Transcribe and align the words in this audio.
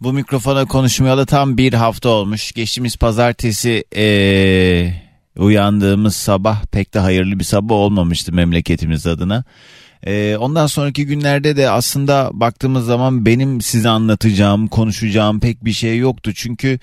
Bu 0.00 0.12
mikrofona 0.12 0.64
konuşmayalı 0.64 1.26
tam 1.26 1.58
bir 1.58 1.72
hafta 1.72 2.08
olmuş. 2.08 2.52
Geçtiğimiz 2.52 2.96
pazartesi 2.96 3.84
ee, 3.96 4.92
uyandığımız 5.38 6.16
sabah 6.16 6.66
pek 6.66 6.94
de 6.94 6.98
hayırlı 6.98 7.38
bir 7.38 7.44
sabah 7.44 7.74
olmamıştı 7.74 8.32
memleketimiz 8.32 9.06
adına. 9.06 9.44
Ee, 10.06 10.36
ondan 10.40 10.66
sonraki 10.66 11.06
günlerde 11.06 11.56
de 11.56 11.70
aslında 11.70 12.30
baktığımız 12.32 12.86
zaman 12.86 13.26
benim 13.26 13.60
size 13.60 13.88
anlatacağım, 13.88 14.68
konuşacağım 14.68 15.40
pek 15.40 15.64
bir 15.64 15.72
şey 15.72 15.98
yoktu. 15.98 16.32
Çünkü 16.34 16.78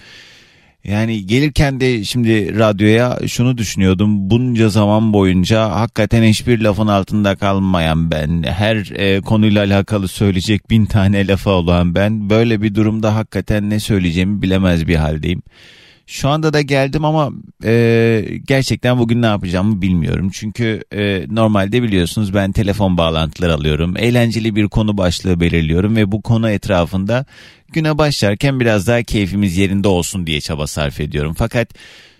yani 0.83 1.25
gelirken 1.25 1.79
de 1.79 2.03
şimdi 2.03 2.59
radyoya 2.59 3.19
şunu 3.27 3.57
düşünüyordum. 3.57 4.29
Bunca 4.29 4.69
zaman 4.69 5.13
boyunca 5.13 5.69
hakikaten 5.69 6.23
hiçbir 6.23 6.59
lafın 6.59 6.87
altında 6.87 7.35
kalmayan 7.35 8.11
ben. 8.11 8.43
Her 8.43 8.75
e, 8.95 9.21
konuyla 9.21 9.63
alakalı 9.63 10.07
söyleyecek 10.07 10.69
bin 10.69 10.85
tane 10.85 11.27
lafa 11.27 11.51
olan 11.51 11.95
ben. 11.95 12.29
Böyle 12.29 12.61
bir 12.61 12.75
durumda 12.75 13.15
hakikaten 13.15 13.69
ne 13.69 13.79
söyleyeceğimi 13.79 14.41
bilemez 14.41 14.87
bir 14.87 14.95
haldeyim. 14.95 15.41
Şu 16.07 16.29
anda 16.29 16.53
da 16.53 16.61
geldim 16.61 17.05
ama 17.05 17.31
e, 17.63 18.25
gerçekten 18.47 18.99
bugün 18.99 19.21
ne 19.21 19.25
yapacağımı 19.25 19.81
bilmiyorum. 19.81 20.29
Çünkü 20.33 20.83
e, 20.91 21.25
normalde 21.29 21.83
biliyorsunuz 21.83 22.33
ben 22.33 22.51
telefon 22.51 22.97
bağlantıları 22.97 23.53
alıyorum. 23.53 23.97
Eğlenceli 23.97 24.55
bir 24.55 24.67
konu 24.67 24.97
başlığı 24.97 25.39
belirliyorum 25.39 25.95
ve 25.95 26.11
bu 26.11 26.21
konu 26.21 26.49
etrafında 26.49 27.25
güne 27.73 27.97
başlarken 27.97 28.59
biraz 28.59 28.87
daha 28.87 29.03
keyfimiz 29.03 29.57
yerinde 29.57 29.87
olsun 29.87 30.27
diye 30.27 30.41
çaba 30.41 30.67
sarf 30.67 30.99
ediyorum. 30.99 31.33
Fakat 31.37 31.69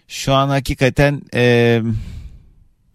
şu 0.08 0.34
an 0.34 0.50
hakikaten 0.50 1.22
e, 1.36 1.82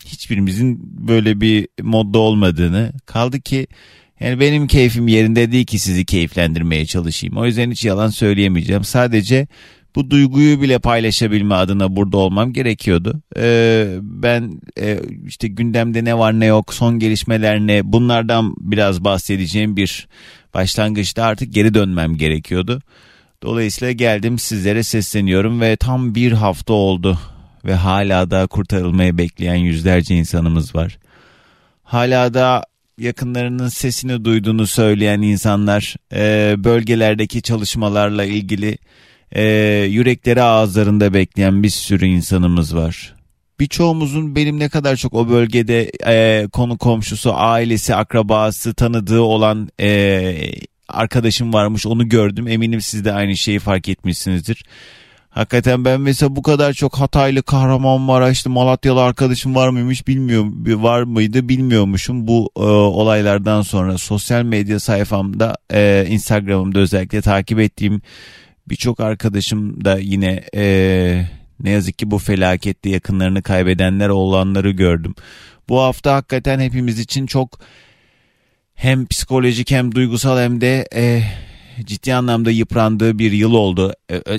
hiçbirimizin 0.04 0.78
böyle 1.08 1.41
bir 1.41 1.68
modda 1.82 2.18
olmadığını 2.18 2.92
kaldı 3.06 3.41
ki 3.41 3.66
yani 4.20 4.41
benim 4.41 4.66
keyfim 4.66 5.08
yerinde 5.08 5.52
değil 5.52 5.66
ki 5.66 5.78
sizi 5.78 6.04
keyiflendirmeye 6.04 6.86
çalışayım. 6.86 7.36
O 7.36 7.46
yüzden 7.46 7.70
hiç 7.70 7.84
yalan 7.84 8.08
söyleyemeyeceğim. 8.08 8.84
Sadece 8.84 9.46
bu 9.98 10.10
duyguyu 10.10 10.62
bile 10.62 10.78
paylaşabilme 10.78 11.54
adına 11.54 11.96
burada 11.96 12.16
olmam 12.16 12.52
gerekiyordu. 12.52 13.22
Ee, 13.36 13.96
ben 14.02 14.60
e, 14.80 15.00
işte 15.27 15.48
gündemde 15.48 16.04
ne 16.04 16.18
var 16.18 16.41
ne 16.41 16.46
yok, 16.46 16.74
son 16.74 16.98
gelişmeler 16.98 17.60
ne 17.60 17.92
bunlardan 17.92 18.54
biraz 18.58 19.04
bahsedeceğim 19.04 19.76
bir 19.76 20.08
başlangıçta 20.54 21.24
artık 21.24 21.52
geri 21.54 21.74
dönmem 21.74 22.16
gerekiyordu. 22.16 22.82
Dolayısıyla 23.42 23.92
geldim 23.92 24.38
sizlere 24.38 24.82
sesleniyorum 24.82 25.60
ve 25.60 25.76
tam 25.76 26.14
bir 26.14 26.32
hafta 26.32 26.72
oldu 26.72 27.19
ve 27.64 27.74
hala 27.74 28.30
da 28.30 28.46
kurtarılmayı 28.46 29.19
bekleyen 29.19 29.54
yüzlerce 29.54 30.14
insanımız 30.14 30.74
var. 30.74 30.98
Hala 31.82 32.34
da 32.34 32.64
yakınlarının 32.98 33.69
sesini 33.69 34.24
duyduğunu 34.24 34.66
söyleyen 34.66 35.22
insanlar 35.22 35.96
e, 36.12 36.54
bölgelerdeki 36.64 37.42
çalışmalarla 37.42 38.24
ilgili 38.24 38.78
e, 39.32 39.42
yürekleri 39.90 40.42
ağızlarında 40.42 41.14
bekleyen 41.14 41.62
bir 41.62 41.68
sürü 41.68 42.06
insanımız 42.06 42.76
var. 42.76 43.14
Birçoğumuzun 43.60 44.36
benim 44.36 44.58
ne 44.58 44.68
kadar 44.68 44.96
çok 44.96 45.14
o 45.14 45.28
bölgede 45.28 45.90
e, 46.06 46.46
konu 46.48 46.78
komşusu, 46.78 47.32
ailesi, 47.34 47.94
akrabası, 47.94 48.75
tanıdığı 48.75 49.20
olan 49.20 49.69
e, 49.80 50.34
arkadaşım 50.88 51.53
varmış 51.53 51.86
onu 51.86 52.08
gördüm. 52.08 52.48
Eminim 52.48 52.80
siz 52.80 53.04
de 53.04 53.12
aynı 53.12 53.36
şeyi 53.36 53.58
fark 53.58 53.88
etmişsinizdir. 53.88 54.64
Hakikaten 55.30 55.84
ben 55.84 56.00
mesela 56.00 56.36
bu 56.36 56.42
kadar 56.42 56.72
çok 56.72 56.97
Hataylı 56.98 57.42
Kahramanmaraşlı 57.42 58.50
Malatyalı 58.50 59.03
arkadaşım 59.03 59.54
var 59.54 59.69
mıymış 59.69 60.08
bilmiyorum 60.08 60.82
var 60.82 61.03
mıydı 61.03 61.48
bilmiyormuşum 61.48 62.26
bu 62.26 62.50
e, 62.56 62.60
olaylardan 62.60 63.62
sonra 63.62 63.98
sosyal 63.98 64.42
medya 64.42 64.80
sayfamda 64.80 65.56
e, 65.72 66.06
Instagram'ımda 66.08 66.78
özellikle 66.78 67.20
takip 67.20 67.60
ettiğim 67.60 68.03
birçok 68.70 69.00
arkadaşım 69.00 69.84
da 69.84 69.98
yine 69.98 70.44
e, 70.54 71.24
ne 71.60 71.70
yazık 71.70 71.98
ki 71.98 72.10
bu 72.10 72.18
felakette 72.18 72.90
yakınlarını 72.90 73.42
kaybedenler 73.42 74.08
olanları 74.08 74.70
gördüm. 74.70 75.14
Bu 75.68 75.80
hafta 75.80 76.14
hakikaten 76.14 76.60
hepimiz 76.60 76.98
için 76.98 77.26
çok 77.26 77.60
hem 78.74 79.06
psikolojik 79.06 79.70
hem 79.70 79.94
duygusal 79.94 80.38
hem 80.38 80.60
de 80.60 80.88
e, 80.94 81.22
ciddi 81.84 82.14
anlamda 82.14 82.50
yıprandığı 82.50 83.18
bir 83.18 83.32
yıl 83.32 83.52
oldu. 83.52 83.92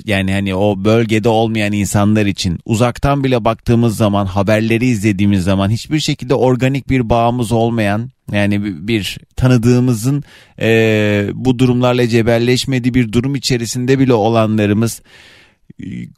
Yani 0.04 0.32
hani 0.32 0.54
o 0.54 0.84
bölgede 0.84 1.28
olmayan 1.28 1.72
insanlar 1.72 2.26
için 2.26 2.58
uzaktan 2.64 3.24
bile 3.24 3.44
baktığımız 3.44 3.96
zaman 3.96 4.26
haberleri 4.26 4.86
izlediğimiz 4.86 5.44
zaman 5.44 5.70
hiçbir 5.70 6.00
şekilde 6.00 6.34
organik 6.34 6.88
bir 6.88 7.10
bağımız 7.10 7.52
olmayan 7.52 8.10
yani 8.32 8.88
bir 8.88 9.18
tanıdığımızın 9.36 10.24
e, 10.60 11.30
bu 11.34 11.58
durumlarla 11.58 12.08
cebelleşmediği 12.08 12.94
bir 12.94 13.12
durum 13.12 13.34
içerisinde 13.34 13.98
bile 13.98 14.14
olanlarımız 14.14 15.02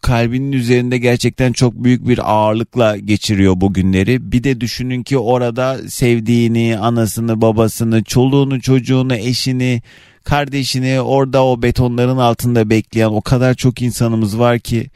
kalbinin 0.03 0.53
üzerinde 0.53 0.99
gerçekten 0.99 1.53
çok 1.53 1.75
büyük 1.75 2.09
bir 2.09 2.33
ağırlıkla 2.33 2.97
geçiriyor 2.97 3.55
bu 3.57 3.73
günleri. 3.73 4.33
Bir 4.33 4.45
de 4.45 4.61
düşünün 4.61 5.03
ki 5.03 5.19
orada 5.19 5.79
sevdiğini, 5.89 6.79
anasını, 6.79 7.41
babasını, 7.41 8.05
çoluğunu, 8.05 8.61
çocuğunu, 8.61 9.15
eşini, 9.15 9.83
kardeşini 10.25 11.01
orada 11.01 11.45
o 11.45 11.63
betonların 11.63 12.17
altında 12.17 12.71
bekleyen 12.71 13.09
o 13.09 13.21
kadar 13.21 13.55
çok 13.55 13.83
insanımız 13.83 14.39
var 14.39 14.59
ki 14.59 14.91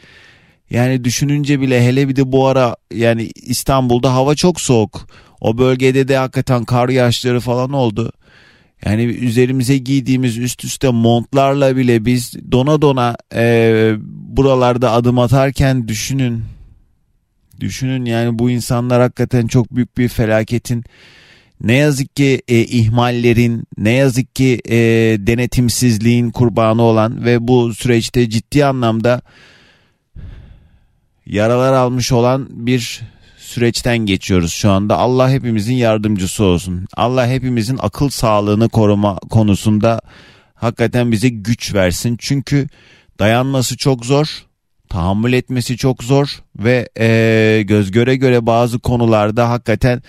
yani 0.71 1.05
düşününce 1.05 1.61
bile 1.61 1.87
hele 1.87 2.09
bir 2.09 2.17
de 2.17 2.33
bu 2.33 2.47
ara 2.47 2.77
yani 2.95 3.31
İstanbul'da 3.35 4.15
hava 4.15 4.35
çok 4.35 4.61
soğuk. 4.61 5.09
O 5.41 5.59
bölgede 5.59 6.09
de 6.09 6.17
hakikaten 6.17 6.65
kar 6.65 6.89
yağışları 6.89 7.41
falan 7.41 7.73
oldu. 7.73 8.13
Yani 8.85 9.03
üzerimize 9.03 9.79
giydiğimiz 9.79 10.39
üst 10.39 10.65
üste 10.65 10.91
montlarla 10.91 11.77
bile 11.77 12.05
biz 12.05 12.53
dona 12.53 12.83
dona 12.83 13.17
e, 13.35 13.95
buralarda 14.09 14.93
adım 14.93 15.19
atarken 15.19 15.89
düşünün. 15.89 16.45
Düşünün 17.61 18.05
yani 18.05 18.39
bu 18.39 18.51
insanlar 18.51 19.03
hakikaten 19.03 19.47
çok 19.47 19.77
büyük 19.77 19.99
bir 19.99 20.09
felaketin 20.09 20.85
ne 21.61 21.75
yazık 21.75 22.17
ki 22.17 22.43
e, 22.49 22.61
ihmallerin, 22.61 23.65
ne 23.79 23.91
yazık 23.91 24.37
ki 24.37 24.61
e, 24.69 24.77
denetimsizliğin 25.27 26.31
kurbanı 26.31 26.83
olan 26.83 27.25
ve 27.25 27.49
bu 27.49 27.75
süreçte 27.75 28.31
ciddi 28.31 28.65
anlamda 28.65 29.23
yaralar 31.27 31.73
almış 31.73 32.13
olan 32.13 32.49
bir 32.51 33.03
süreçten 33.57 33.99
geçiyoruz 33.99 34.53
şu 34.53 34.71
anda. 34.71 34.99
Allah 34.99 35.31
hepimizin 35.31 35.75
yardımcısı 35.75 36.45
olsun. 36.45 36.87
Allah 36.97 37.27
hepimizin 37.27 37.79
akıl 37.83 38.09
sağlığını 38.09 38.69
koruma 38.69 39.19
konusunda 39.31 40.01
hakikaten 40.55 41.13
bize 41.13 41.29
güç 41.29 41.75
versin. 41.75 42.17
Çünkü 42.21 42.69
dayanması 43.19 43.77
çok 43.77 44.05
zor, 44.07 44.45
tahammül 44.89 45.33
etmesi 45.33 45.77
çok 45.77 46.05
zor 46.05 46.43
ve 46.59 46.89
e, 46.99 47.63
göz 47.63 47.91
göre 47.91 48.17
göre 48.17 48.47
bazı 48.47 48.79
konularda 48.79 49.51
hakikaten 49.51 50.03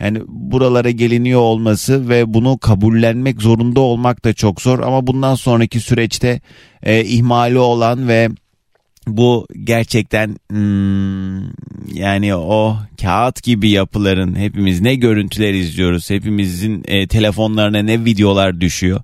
yani 0.00 0.22
buralara 0.28 0.90
geliniyor 0.90 1.40
olması 1.40 2.08
ve 2.08 2.34
bunu 2.34 2.58
kabullenmek 2.58 3.42
zorunda 3.42 3.80
olmak 3.80 4.24
da 4.24 4.32
çok 4.32 4.60
zor 4.60 4.78
ama 4.78 5.06
bundan 5.06 5.34
sonraki 5.34 5.80
süreçte 5.80 6.40
e, 6.82 7.04
ihmali 7.04 7.58
olan 7.58 8.08
ve 8.08 8.28
bu 9.06 9.46
gerçekten 9.64 10.36
hmm, 10.50 11.42
yani 11.94 12.34
o 12.34 12.76
kağıt 13.00 13.42
gibi 13.42 13.70
yapıların 13.70 14.34
hepimiz 14.34 14.80
ne 14.80 14.94
görüntüler 14.94 15.54
izliyoruz 15.54 16.10
hepimizin 16.10 16.82
e, 16.88 17.06
telefonlarına 17.06 17.82
ne 17.82 18.04
videolar 18.04 18.60
düşüyor. 18.60 19.00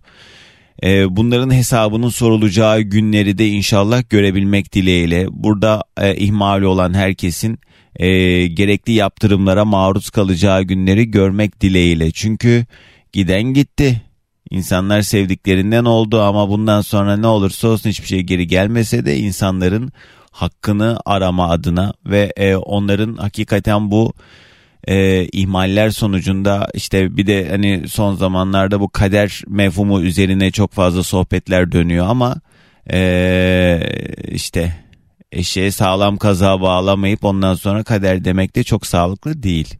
E, 0.82 1.16
bunların 1.16 1.54
hesabının 1.54 2.08
sorulacağı 2.08 2.80
günleri 2.80 3.38
de 3.38 3.48
inşallah 3.48 4.10
görebilmek 4.10 4.72
dileğiyle. 4.72 5.26
Burada 5.30 5.84
e, 6.00 6.16
ihmali 6.16 6.66
olan 6.66 6.94
herkesin 6.94 7.58
e, 7.96 8.06
gerekli 8.46 8.92
yaptırımlara 8.92 9.64
maruz 9.64 10.10
kalacağı 10.10 10.62
günleri 10.62 11.10
görmek 11.10 11.60
dileğiyle. 11.60 12.10
Çünkü 12.10 12.66
giden 13.12 13.42
gitti 13.42 14.02
İnsanlar 14.50 15.02
sevdiklerinden 15.02 15.84
oldu 15.84 16.20
ama 16.22 16.48
bundan 16.48 16.80
sonra 16.80 17.16
ne 17.16 17.26
olursa 17.26 17.68
olsun 17.68 17.90
hiçbir 17.90 18.06
şey 18.06 18.20
geri 18.20 18.46
gelmese 18.46 19.06
de 19.06 19.18
insanların 19.18 19.92
hakkını 20.30 20.98
arama 21.04 21.50
adına 21.50 21.92
ve 22.06 22.32
e, 22.36 22.56
onların 22.56 23.16
hakikaten 23.16 23.90
bu 23.90 24.12
e, 24.88 25.24
ihmaller 25.24 25.90
sonucunda 25.90 26.68
işte 26.74 27.16
bir 27.16 27.26
de 27.26 27.48
hani 27.50 27.88
son 27.88 28.14
zamanlarda 28.14 28.80
bu 28.80 28.88
kader 28.88 29.42
mefhumu 29.48 30.00
üzerine 30.00 30.50
çok 30.50 30.72
fazla 30.72 31.02
sohbetler 31.02 31.72
dönüyor 31.72 32.06
ama 32.08 32.36
e, 32.92 33.80
işte 34.28 34.74
eşeğe 35.32 35.70
sağlam 35.70 36.16
kaza 36.16 36.60
bağlamayıp 36.60 37.24
ondan 37.24 37.54
sonra 37.54 37.82
kader 37.82 38.24
demek 38.24 38.56
de 38.56 38.64
çok 38.64 38.86
sağlıklı 38.86 39.42
değil. 39.42 39.74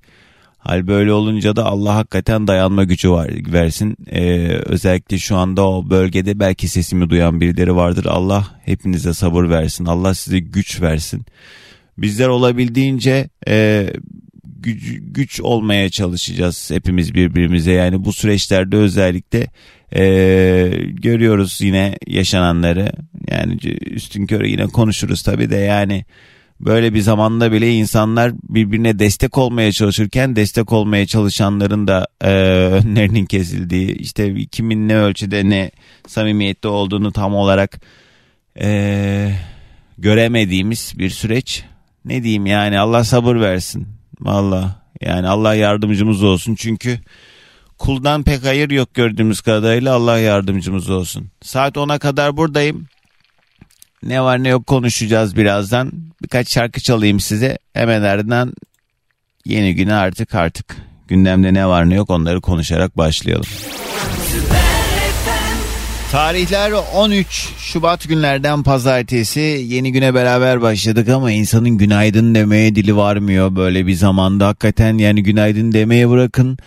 Hal 0.61 0.87
böyle 0.87 1.13
olunca 1.13 1.57
da 1.57 1.65
Allah 1.65 1.95
hakikaten 1.95 2.47
dayanma 2.47 2.85
gücü 2.85 3.11
var, 3.11 3.31
versin. 3.53 3.97
Ee, 4.11 4.49
özellikle 4.49 5.19
şu 5.19 5.37
anda 5.37 5.69
o 5.69 5.91
bölgede 5.91 6.41
belki 6.41 6.69
sesimi 6.69 7.11
duyan 7.11 7.41
birileri 7.41 7.77
vardır. 7.77 8.05
Allah 8.05 8.61
hepinize 8.65 9.15
sabır 9.15 9.49
versin. 9.49 9.85
Allah 9.85 10.15
size 10.15 10.39
güç 10.39 10.81
versin. 10.81 11.27
Bizler 11.99 12.29
olabildiğince 12.29 13.29
e, 13.49 13.87
güç, 14.45 14.99
güç 15.01 15.41
olmaya 15.41 15.91
çalışacağız 15.91 16.71
hepimiz 16.71 17.15
birbirimize. 17.15 17.73
Yani 17.73 18.05
bu 18.05 18.13
süreçlerde 18.13 18.77
özellikle 18.77 19.47
e, 19.97 20.03
görüyoruz 20.89 21.61
yine 21.61 21.97
yaşananları. 22.07 22.93
Yani 23.31 23.59
üstün 23.87 24.27
körü 24.27 24.49
yine 24.49 24.67
konuşuruz 24.67 25.23
tabii 25.23 25.51
de 25.51 25.57
yani 25.57 26.05
böyle 26.61 26.95
bir 26.95 27.01
zamanda 27.01 27.53
bile 27.53 27.75
insanlar 27.75 28.33
birbirine 28.43 28.99
destek 28.99 29.39
olmaya 29.39 29.73
çalışırken 29.73 30.37
destek 30.37 30.73
olmaya 30.73 31.07
çalışanların 31.07 31.87
da 31.87 32.07
e, 32.21 32.29
önlerinin 32.73 33.27
kesildiği 33.27 33.99
işte 33.99 34.47
kimin 34.47 34.89
ne 34.89 34.97
ölçüde 34.97 35.49
ne 35.49 35.71
samimiyette 36.07 36.69
olduğunu 36.69 37.13
tam 37.13 37.35
olarak 37.35 37.81
e, 38.61 39.33
göremediğimiz 39.99 40.93
bir 40.99 41.11
süreç. 41.11 41.65
Ne 42.05 42.23
diyeyim 42.23 42.47
yani 42.47 42.79
Allah 42.79 43.05
sabır 43.05 43.37
versin. 43.37 43.89
Valla 44.21 44.83
yani 45.01 45.29
Allah 45.29 45.55
yardımcımız 45.55 46.23
olsun 46.23 46.55
çünkü 46.55 46.99
kuldan 47.79 48.23
pek 48.23 48.45
hayır 48.45 48.71
yok 48.71 48.95
gördüğümüz 48.95 49.41
kadarıyla 49.41 49.95
Allah 49.95 50.19
yardımcımız 50.19 50.91
olsun. 50.91 51.31
Saat 51.43 51.77
10'a 51.77 51.99
kadar 51.99 52.37
buradayım. 52.37 52.87
Ne 54.03 54.23
var 54.23 54.43
ne 54.45 54.49
yok 54.49 54.67
konuşacağız 54.67 55.37
birazdan. 55.37 55.93
Birkaç 56.23 56.53
şarkı 56.53 56.81
çalayım 56.81 57.21
size. 57.21 57.59
Hemen 57.75 58.03
ardından 58.03 58.55
yeni 59.45 59.75
güne 59.75 59.95
artık 59.95 60.35
artık 60.35 60.77
gündemde 61.09 61.55
ne 61.55 61.67
var 61.67 61.91
ne 61.91 61.95
yok 61.95 62.11
onları 62.11 62.41
konuşarak 62.41 62.97
başlayalım. 62.97 63.47
Tarihler 66.13 66.73
13 66.95 67.49
Şubat 67.59 68.09
günlerden 68.09 68.63
pazartesi 68.63 69.41
yeni 69.69 69.93
güne 69.93 70.15
beraber 70.15 70.63
başladık 70.63 71.09
ama 71.09 71.33
insanın 71.33 71.71
günaydın 71.71 72.35
demeye 72.35 72.75
dili 72.75 72.97
varmıyor 72.97 73.57
böyle 73.57 73.87
bir 73.87 73.95
zamanda 73.95 74.47
hakikaten 74.47 74.99
yani 74.99 75.23
günaydın 75.23 75.73
demeye 75.73 76.11
bırakın 76.11 76.59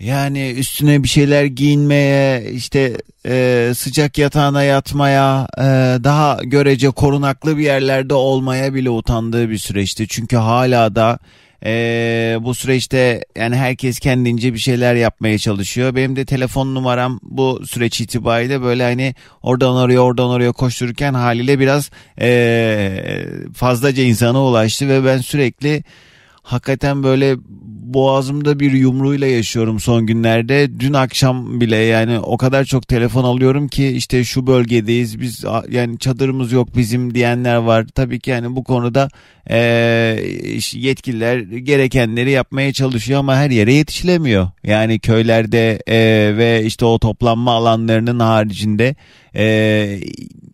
yani 0.00 0.50
üstüne 0.50 1.02
bir 1.02 1.08
şeyler 1.08 1.44
giyinmeye, 1.44 2.50
işte 2.52 2.96
e, 3.26 3.72
sıcak 3.76 4.18
yatağına 4.18 4.62
yatmaya, 4.62 5.48
e, 5.58 5.62
daha 6.04 6.38
görece 6.42 6.90
korunaklı 6.90 7.58
bir 7.58 7.64
yerlerde 7.64 8.14
olmaya 8.14 8.74
bile 8.74 8.90
utandığı 8.90 9.50
bir 9.50 9.58
süreçti. 9.58 10.08
Çünkü 10.08 10.36
hala 10.36 10.94
da 10.94 11.18
e, 11.66 12.36
bu 12.40 12.54
süreçte 12.54 13.24
yani 13.36 13.56
herkes 13.56 13.98
kendince 13.98 14.54
bir 14.54 14.58
şeyler 14.58 14.94
yapmaya 14.94 15.38
çalışıyor. 15.38 15.94
Benim 15.94 16.16
de 16.16 16.24
telefon 16.24 16.74
numaram 16.74 17.20
bu 17.22 17.66
süreç 17.66 18.00
itibariyle 18.00 18.62
böyle 18.62 18.82
hani 18.82 19.14
oradan 19.42 19.76
oraya 19.76 20.00
oradan 20.00 20.28
oraya 20.28 20.52
koştururken 20.52 21.14
haliyle 21.14 21.58
biraz 21.58 21.90
e, 22.20 23.24
fazlaca 23.54 24.02
insana 24.02 24.44
ulaştı 24.44 24.88
ve 24.88 25.04
ben 25.04 25.18
sürekli 25.18 25.84
hakikaten 26.42 27.02
böyle 27.02 27.36
boğazımda 27.94 28.60
bir 28.60 28.72
yumruğuyla 28.72 29.26
yaşıyorum 29.26 29.80
son 29.80 30.06
günlerde. 30.06 30.80
Dün 30.80 30.92
akşam 30.92 31.60
bile 31.60 31.76
yani 31.76 32.18
o 32.18 32.36
kadar 32.36 32.64
çok 32.64 32.88
telefon 32.88 33.24
alıyorum 33.24 33.68
ki 33.68 33.88
işte 33.88 34.24
şu 34.24 34.46
bölgedeyiz 34.46 35.20
biz 35.20 35.44
yani 35.70 35.98
çadırımız 35.98 36.52
yok 36.52 36.76
bizim 36.76 37.14
diyenler 37.14 37.56
var. 37.56 37.86
Tabii 37.94 38.20
ki 38.20 38.30
yani 38.30 38.56
bu 38.56 38.64
konuda 38.64 39.08
e, 39.50 39.58
yetkililer 40.72 41.38
gerekenleri 41.38 42.30
yapmaya 42.30 42.72
çalışıyor 42.72 43.20
ama 43.20 43.36
her 43.36 43.50
yere 43.50 43.72
yetişilemiyor. 43.72 44.48
Yani 44.64 44.98
köylerde 44.98 45.82
e, 45.86 45.96
ve 46.36 46.64
işte 46.64 46.84
o 46.84 46.98
toplanma 46.98 47.52
alanlarının 47.52 48.20
haricinde 48.20 48.94
e, 49.36 50.00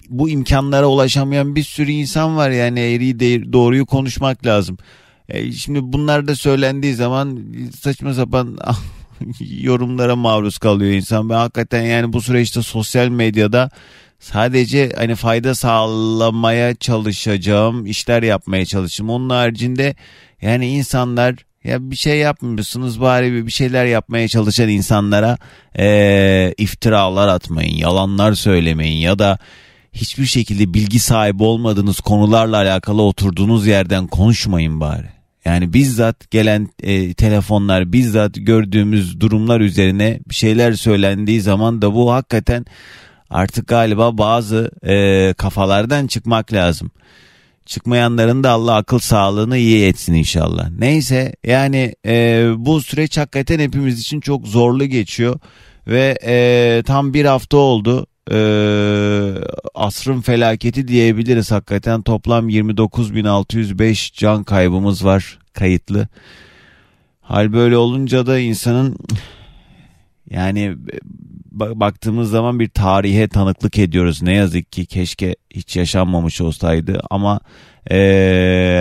bu 0.09 0.29
imkanlara 0.29 0.87
ulaşamayan 0.87 1.57
bir 1.57 1.63
sürü 1.63 1.91
insan 1.91 2.37
var 2.37 2.51
yani 2.51 2.81
eğriyi 2.81 3.53
doğruyu 3.53 3.87
konuşmak 3.87 4.47
lazım. 4.47 4.79
E, 5.29 5.53
şimdi 5.53 5.81
bunlar 5.83 6.29
da 6.29 6.37
söylendiği 6.37 6.95
zaman 6.95 7.39
saçma 7.81 8.15
sapan 8.15 8.59
yorumlara 9.41 10.17
maruz 10.17 10.59
kalıyor 10.59 10.93
insan. 10.93 11.31
Ben 11.31 11.35
hakikaten 11.35 11.83
yani 11.83 12.13
bu 12.13 12.23
süreçte 12.23 12.63
sosyal 12.63 13.09
medyada 13.09 13.71
sadece 14.19 14.93
hani 14.97 15.15
fayda 15.15 15.55
sağlamaya 15.55 16.75
çalışacağım 16.75 17.87
işler 17.87 18.23
yapmaya 18.23 18.65
çalışayım. 18.65 19.11
Onun 19.11 19.31
haricinde 19.31 19.95
yani 20.43 20.69
insanlar 20.69 21.35
ya 21.65 21.91
bir 21.91 21.97
şey 21.97 22.19
yapmıyorsunuz 22.19 23.01
bari 23.01 23.47
bir 23.47 23.51
şeyler 23.51 23.87
yapmaya 23.87 24.29
çalışan 24.29 24.69
insanlara 24.69 25.39
e, 25.79 26.55
iftiralar 26.59 27.29
atmayın, 27.29 27.77
yalanlar 27.77 28.33
söylemeyin 28.33 28.99
ya 28.99 29.19
da 29.19 29.39
hiçbir 29.93 30.27
şekilde 30.27 30.75
bilgi 30.75 31.01
sahibi 31.01 31.43
olmadığınız 31.43 32.01
konularla 32.01 32.57
alakalı 32.57 33.03
oturduğunuz 33.03 33.67
yerden 33.67 34.07
konuşmayın 34.07 34.81
bari. 34.81 35.18
Yani 35.49 35.73
bizzat 35.73 36.31
gelen 36.31 36.69
e, 36.83 37.15
telefonlar, 37.15 37.93
bizzat 37.93 38.35
gördüğümüz 38.35 39.21
durumlar 39.21 39.61
üzerine 39.61 40.21
bir 40.29 40.35
şeyler 40.35 40.73
söylendiği 40.73 41.41
zaman 41.41 41.83
da 41.83 41.95
bu 41.95 42.13
hakikaten 42.13 42.65
artık 43.31 43.69
galiba 43.69 44.19
bazı 44.19 44.71
e, 44.83 45.35
kafalardan 45.35 46.07
çıkmak 46.07 46.53
lazım. 46.53 46.91
Çıkmayanların 47.67 48.45
da 48.45 48.51
Allah 48.51 48.75
akıl 48.75 48.99
sağlığını 48.99 49.57
iyi 49.57 49.87
etsin 49.87 50.15
inşallah. 50.15 50.71
Neyse 50.79 51.33
yani 51.47 51.95
e, 52.07 52.47
bu 52.57 52.81
süreç 52.81 53.19
hakikaten 53.19 53.59
hepimiz 53.59 54.01
için 54.01 54.21
çok 54.21 54.47
zorlu 54.47 54.85
geçiyor 54.85 55.41
ve 55.87 56.19
e, 56.27 56.83
tam 56.87 57.15
bir 57.15 57.25
hafta 57.25 57.57
oldu 57.57 58.07
e, 58.31 58.39
asrın 59.75 60.21
felaketi 60.21 60.89
diyebiliriz 60.89 61.51
hakikaten. 61.51 62.03
Toplam 62.03 62.49
29.605 62.49 64.15
can 64.15 64.45
kaybımız 64.45 65.05
var 65.05 65.39
kayıtlı. 65.53 66.09
Hal 67.21 67.53
böyle 67.53 67.77
olunca 67.77 68.27
da 68.27 68.39
insanın 68.39 68.99
yani 70.31 70.77
baktığımız 71.53 72.31
zaman 72.31 72.61
bir 72.61 72.69
tarihe 72.69 73.29
tanıklık 73.29 73.79
ediyoruz. 73.79 74.23
Ne 74.23 74.33
yazık 74.33 74.73
ki 74.73 74.87
keşke 74.87 75.37
hiç 75.51 75.77
yaşanmamış 75.77 76.41
olsaydı 76.41 77.01
ama 77.11 77.41
e, 77.91 77.97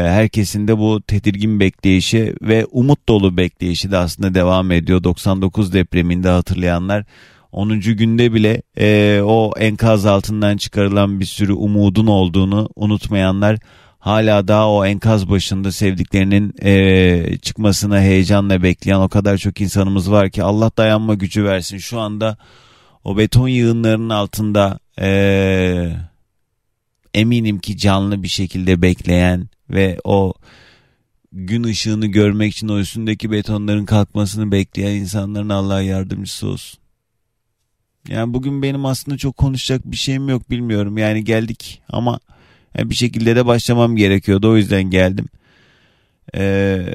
herkesin 0.07 0.67
de 0.67 0.77
bu 0.77 1.01
tedirgin 1.01 1.59
bekleyişi 1.59 2.35
ve 2.41 2.65
umut 2.65 3.09
dolu 3.09 3.37
bekleyişi 3.37 3.91
de 3.91 3.97
aslında 3.97 4.33
devam 4.33 4.71
ediyor. 4.71 5.03
99 5.03 5.73
depreminde 5.73 6.29
hatırlayanlar 6.29 7.05
10. 7.51 7.79
günde 7.79 8.33
bile 8.33 8.61
e, 8.77 9.21
o 9.23 9.53
enkaz 9.59 10.05
altından 10.05 10.57
çıkarılan 10.57 11.19
bir 11.19 11.25
sürü 11.25 11.53
umudun 11.53 12.07
olduğunu 12.07 12.69
unutmayanlar 12.75 13.57
hala 13.99 14.47
daha 14.47 14.71
o 14.71 14.85
enkaz 14.85 15.29
başında 15.29 15.71
sevdiklerinin 15.71 16.53
e, 16.61 17.37
çıkmasını 17.37 17.99
heyecanla 17.99 18.63
bekleyen 18.63 18.99
o 18.99 19.09
kadar 19.09 19.37
çok 19.37 19.61
insanımız 19.61 20.11
var 20.11 20.29
ki 20.29 20.43
Allah 20.43 20.71
dayanma 20.77 21.13
gücü 21.13 21.45
versin. 21.45 21.77
Şu 21.77 21.99
anda 21.99 22.37
o 23.03 23.17
beton 23.17 23.47
yığınlarının 23.47 24.09
altında 24.09 24.79
e, 25.01 25.09
eminim 27.13 27.59
ki 27.59 27.77
canlı 27.77 28.23
bir 28.23 28.27
şekilde 28.27 28.81
bekleyen 28.81 29.49
ve 29.69 29.99
o 30.03 30.33
gün 31.31 31.63
ışığını 31.63 32.05
görmek 32.05 32.53
için 32.53 32.67
o 32.67 32.79
üstündeki 32.79 33.31
betonların 33.31 33.85
kalkmasını 33.85 34.51
bekleyen 34.51 34.95
insanların 34.95 35.49
Allah 35.49 35.81
yardımcısı 35.81 36.47
olsun. 36.47 36.79
Yani 38.07 38.33
bugün 38.33 38.61
benim 38.61 38.85
aslında 38.85 39.17
çok 39.17 39.37
konuşacak 39.37 39.81
bir 39.85 39.97
şeyim 39.97 40.29
yok 40.29 40.49
bilmiyorum. 40.49 40.97
Yani 40.97 41.23
geldik 41.23 41.81
ama 41.89 42.19
bir 42.77 42.95
şekilde 42.95 43.35
de 43.35 43.45
başlamam 43.45 43.95
gerekiyordu. 43.95 44.51
O 44.51 44.57
yüzden 44.57 44.83
geldim. 44.83 45.25
Ee, 46.35 46.85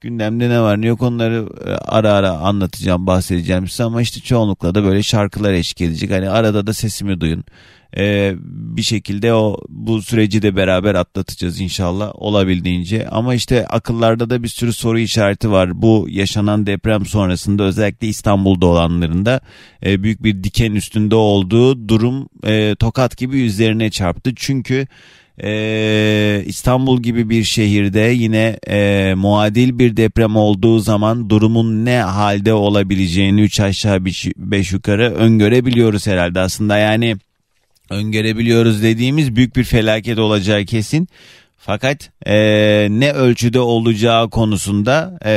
gündemde 0.00 0.48
ne 0.48 0.60
var 0.60 0.80
ne 0.80 0.86
yok 0.86 1.02
onları 1.02 1.48
e, 1.66 1.70
ara 1.70 2.12
ara 2.12 2.30
anlatacağım 2.30 3.06
bahsedeceğim 3.06 3.68
size 3.68 3.84
ama 3.84 4.02
işte 4.02 4.20
çoğunlukla 4.20 4.74
da 4.74 4.84
böyle 4.84 5.02
şarkılar 5.02 5.52
eşlik 5.52 5.80
edecek. 5.80 6.10
Hani 6.10 6.30
arada 6.30 6.66
da 6.66 6.74
sesimi 6.74 7.20
duyun 7.20 7.44
e, 7.96 8.34
bir 8.44 8.82
şekilde 8.82 9.34
o 9.34 9.56
bu 9.68 10.02
süreci 10.02 10.42
de 10.42 10.56
beraber 10.56 10.94
atlatacağız 10.94 11.60
inşallah 11.60 12.12
olabildiğince. 12.14 13.08
Ama 13.08 13.34
işte 13.34 13.66
akıllarda 13.66 14.30
da 14.30 14.42
bir 14.42 14.48
sürü 14.48 14.72
soru 14.72 14.98
işareti 14.98 15.50
var. 15.50 15.82
Bu 15.82 16.06
yaşanan 16.10 16.66
deprem 16.66 17.06
sonrasında 17.06 17.62
özellikle 17.62 18.08
İstanbul'da 18.08 18.66
olanlarında 18.66 19.40
e, 19.86 20.02
büyük 20.02 20.22
bir 20.22 20.44
diken 20.44 20.72
üstünde 20.72 21.14
olduğu 21.14 21.88
durum 21.88 22.28
e, 22.44 22.74
tokat 22.78 23.16
gibi 23.16 23.40
üzerine 23.40 23.90
çarptı. 23.90 24.32
Çünkü 24.36 24.86
ee, 25.44 26.42
İstanbul 26.46 27.02
gibi 27.02 27.30
bir 27.30 27.44
şehirde 27.44 28.00
yine 28.00 28.58
e, 28.68 29.14
muadil 29.16 29.78
bir 29.78 29.96
deprem 29.96 30.36
olduğu 30.36 30.78
zaman 30.78 31.30
durumun 31.30 31.84
ne 31.84 32.00
halde 32.00 32.52
olabileceğini 32.52 33.40
3 33.40 33.60
aşağı 33.60 34.04
5 34.04 34.72
yukarı 34.72 35.14
öngörebiliyoruz 35.14 36.06
herhalde. 36.06 36.40
Aslında 36.40 36.76
yani 36.76 37.16
öngörebiliyoruz 37.90 38.82
dediğimiz 38.82 39.36
büyük 39.36 39.56
bir 39.56 39.64
felaket 39.64 40.18
olacağı 40.18 40.64
kesin. 40.64 41.08
Fakat 41.64 42.10
e, 42.26 42.34
ne 42.90 43.12
ölçüde 43.12 43.60
olacağı 43.60 44.30
konusunda 44.30 45.18
e, 45.24 45.32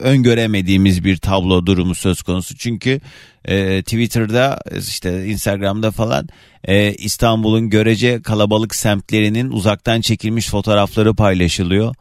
öngöremediğimiz 0.00 1.04
bir 1.04 1.16
tablo 1.16 1.66
durumu 1.66 1.94
söz 1.94 2.22
konusu. 2.22 2.56
Çünkü 2.56 3.00
e, 3.44 3.82
Twitter'da 3.82 4.60
işte 4.88 5.26
Instagram'da 5.26 5.90
falan 5.90 6.28
e, 6.64 6.94
İstanbul'un 6.94 7.70
görece 7.70 8.22
kalabalık 8.22 8.74
semtlerinin 8.74 9.50
uzaktan 9.50 10.00
çekilmiş 10.00 10.48
fotoğrafları 10.48 11.14
paylaşılıyor. 11.14 11.94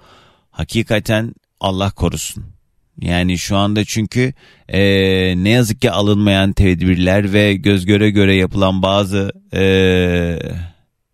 Hakikaten 0.52 1.34
Allah 1.60 1.92
korusun. 1.92 2.61
Yani 3.02 3.38
şu 3.38 3.58
anda 3.58 3.86
çünkü 3.86 4.34
e, 4.70 4.82
ne 5.44 5.50
yazık 5.50 5.82
ki 5.82 5.92
alınmayan 5.92 6.54
tedbirler 6.54 7.34
ve 7.34 7.56
göz 7.56 7.86
göre 7.86 8.10
göre 8.10 8.36
yapılan 8.36 8.82
bazı 8.82 9.32
e, 9.54 9.64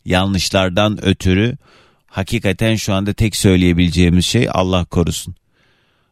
yanlışlardan 0.06 1.06
ötürü 1.06 1.58
hakikaten 2.08 2.76
şu 2.76 2.94
anda 2.94 3.14
tek 3.14 3.36
söyleyebileceğimiz 3.36 4.26
şey 4.26 4.48
Allah 4.52 4.86
korusun. 4.86 5.36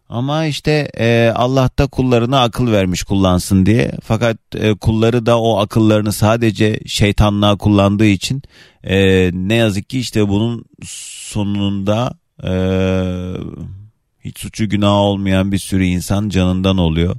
Ama 0.10 0.46
işte 0.46 0.72
e, 0.98 1.32
Allah 1.36 1.70
da 1.80 1.88
kullarına 1.88 2.42
akıl 2.42 2.72
vermiş 2.72 3.04
kullansın 3.04 3.66
diye. 3.66 3.92
Fakat 4.04 4.38
e, 4.56 4.74
kulları 4.74 5.26
da 5.26 5.40
o 5.40 5.58
akıllarını 5.58 6.12
sadece 6.12 6.80
şeytanlığa 6.86 7.56
kullandığı 7.56 8.06
için 8.06 8.42
e, 8.84 9.30
ne 9.34 9.56
yazık 9.56 9.90
ki 9.90 10.00
işte 10.00 10.28
bunun 10.30 10.66
sonunda 10.84 12.14
e, 12.44 12.52
hiç 14.26 14.40
suçu 14.40 14.70
günah 14.70 14.94
olmayan 14.94 15.52
bir 15.52 15.58
sürü 15.58 15.84
insan 15.84 16.30
canından 16.30 16.78
oluyor. 16.78 17.16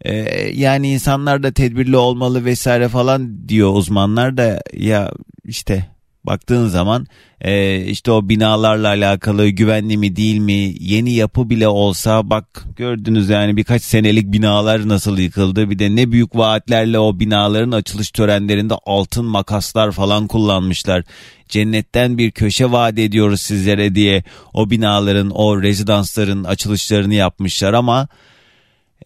E, 0.00 0.14
yani 0.54 0.92
insanlar 0.92 1.42
da 1.42 1.52
tedbirli 1.52 1.96
olmalı 1.96 2.44
vesaire 2.44 2.88
falan 2.88 3.48
diyor 3.48 3.74
uzmanlar 3.74 4.36
da 4.36 4.62
ya 4.72 5.12
işte 5.44 5.95
baktığın 6.26 6.68
zaman 6.68 7.06
e, 7.40 7.80
işte 7.84 8.10
o 8.10 8.28
binalarla 8.28 8.88
alakalı 8.88 9.48
güvenli 9.48 9.96
mi 9.96 10.16
değil 10.16 10.38
mi 10.38 10.74
yeni 10.80 11.12
yapı 11.12 11.50
bile 11.50 11.68
olsa 11.68 12.30
bak 12.30 12.64
gördünüz 12.76 13.28
yani 13.28 13.56
birkaç 13.56 13.82
senelik 13.82 14.32
binalar 14.32 14.88
nasıl 14.88 15.18
yıkıldı. 15.18 15.70
Bir 15.70 15.78
de 15.78 15.96
ne 15.96 16.12
büyük 16.12 16.36
vaatlerle 16.36 16.98
o 16.98 17.20
binaların 17.20 17.70
açılış 17.70 18.10
törenlerinde 18.10 18.74
altın 18.86 19.24
makaslar 19.24 19.92
falan 19.92 20.26
kullanmışlar. 20.26 21.04
Cennetten 21.48 22.18
bir 22.18 22.30
köşe 22.30 22.72
vaat 22.72 22.98
ediyoruz 22.98 23.42
sizlere 23.42 23.94
diye 23.94 24.24
o 24.54 24.70
binaların 24.70 25.30
o 25.30 25.62
rezidansların 25.62 26.44
açılışlarını 26.44 27.14
yapmışlar 27.14 27.72
ama 27.72 28.08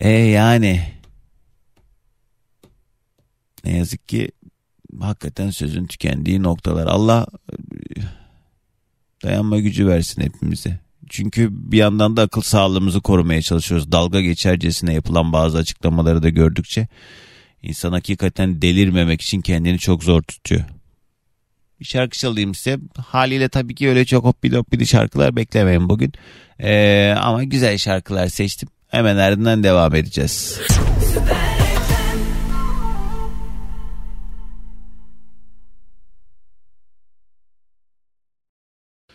e 0.01 0.11
yani 0.11 0.83
ne 3.65 3.77
yazık 3.77 4.09
ki 4.09 4.31
hakikaten 5.01 5.51
sözün 5.51 5.87
tükendiği 5.87 6.43
noktalar. 6.43 6.87
Allah 6.87 7.27
e, 7.53 7.57
dayanma 9.23 9.59
gücü 9.59 9.89
versin 9.89 10.23
hepimize. 10.23 10.79
Çünkü 11.09 11.49
bir 11.51 11.79
yandan 11.79 12.17
da 12.17 12.23
akıl 12.23 12.41
sağlığımızı 12.41 13.01
korumaya 13.01 13.43
çalışıyoruz. 13.43 13.93
Dalga 13.93 14.21
geçercesine 14.21 14.95
yapılan 14.95 15.33
bazı 15.33 15.59
açıklamaları 15.59 16.23
da 16.23 16.29
gördükçe 16.29 16.89
insan 17.63 17.93
hakikaten 17.93 18.63
delirmemek 18.63 19.21
için 19.21 19.41
kendini 19.41 19.79
çok 19.79 20.05
zor 20.05 20.23
tutuyor. 20.23 20.65
Bir 21.81 21.85
şarkı 21.85 22.19
çalayım 22.19 22.55
size. 22.55 22.79
Haliyle 22.97 23.49
tabii 23.49 23.75
ki 23.75 23.89
öyle 23.89 24.05
çok 24.05 24.25
hoppidi 24.25 24.57
hoppidi 24.57 24.87
şarkılar 24.87 25.37
beklemeyin 25.37 25.89
bugün. 25.89 26.13
Ee, 26.59 27.15
ama 27.19 27.45
güzel 27.45 27.79
şarkılar 27.79 28.29
seçtim. 28.29 28.69
Hemen 28.89 29.17
ardından 29.17 29.65
devam 29.65 29.95
edeceğiz. 29.95 30.61
Süper. 31.15 31.60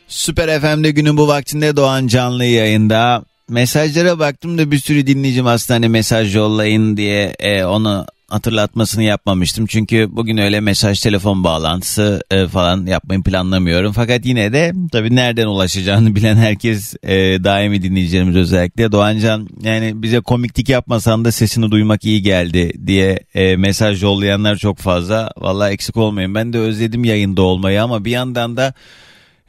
Süper 0.08 0.60
FM'de 0.62 0.92
günün 0.92 1.18
bu 1.18 1.28
vaktinde 1.28 1.76
Doğan 1.76 2.08
canlı 2.08 2.46
yayında. 2.46 3.24
Mesajlara 3.50 4.20
baktım 4.20 4.58
da 4.58 4.72
bir 4.72 4.78
sürü 4.78 5.08
dinleyicim 5.08 5.48
aslında 5.48 5.76
hani 5.76 5.90
mesaj 5.90 6.36
yollayın 6.36 6.98
diye 6.98 7.36
e, 7.40 7.64
onu 7.66 8.06
hatırlatmasını 8.28 9.04
yapmamıştım. 9.04 9.66
Çünkü 9.66 10.08
bugün 10.12 10.38
öyle 10.38 10.60
mesaj 10.60 11.00
telefon 11.00 11.44
bağlantısı 11.44 12.24
e, 12.32 12.48
falan 12.48 12.86
yapmayı 12.86 13.24
planlamıyorum. 13.24 13.92
Fakat 13.92 14.26
yine 14.26 14.54
de 14.54 14.74
tabii 14.92 15.16
nereden 15.16 15.48
ulaşacağını 15.48 16.16
bilen 16.16 16.36
herkes 16.36 16.96
e, 17.04 17.44
daimi 17.44 17.82
dinleyicilerimiz 17.82 18.36
özellikle. 18.36 18.92
Doğancan 18.92 19.50
yani 19.62 20.04
bize 20.04 20.20
komiklik 20.20 20.70
yapmasan 20.70 21.26
da 21.26 21.32
sesini 21.32 21.72
duymak 21.72 22.06
iyi 22.06 22.22
geldi 22.22 22.88
diye 22.88 23.20
e, 23.36 23.56
mesaj 23.56 24.04
yollayanlar 24.04 24.56
çok 24.56 24.78
fazla. 24.78 25.32
Vallahi 25.38 25.74
eksik 25.74 25.98
olmayın 25.98 26.36
ben 26.36 26.54
de 26.54 26.60
özledim 26.60 27.04
yayında 27.04 27.42
olmayı 27.42 27.84
ama 27.84 28.06
bir 28.06 28.12
yandan 28.12 28.58
da 28.58 28.74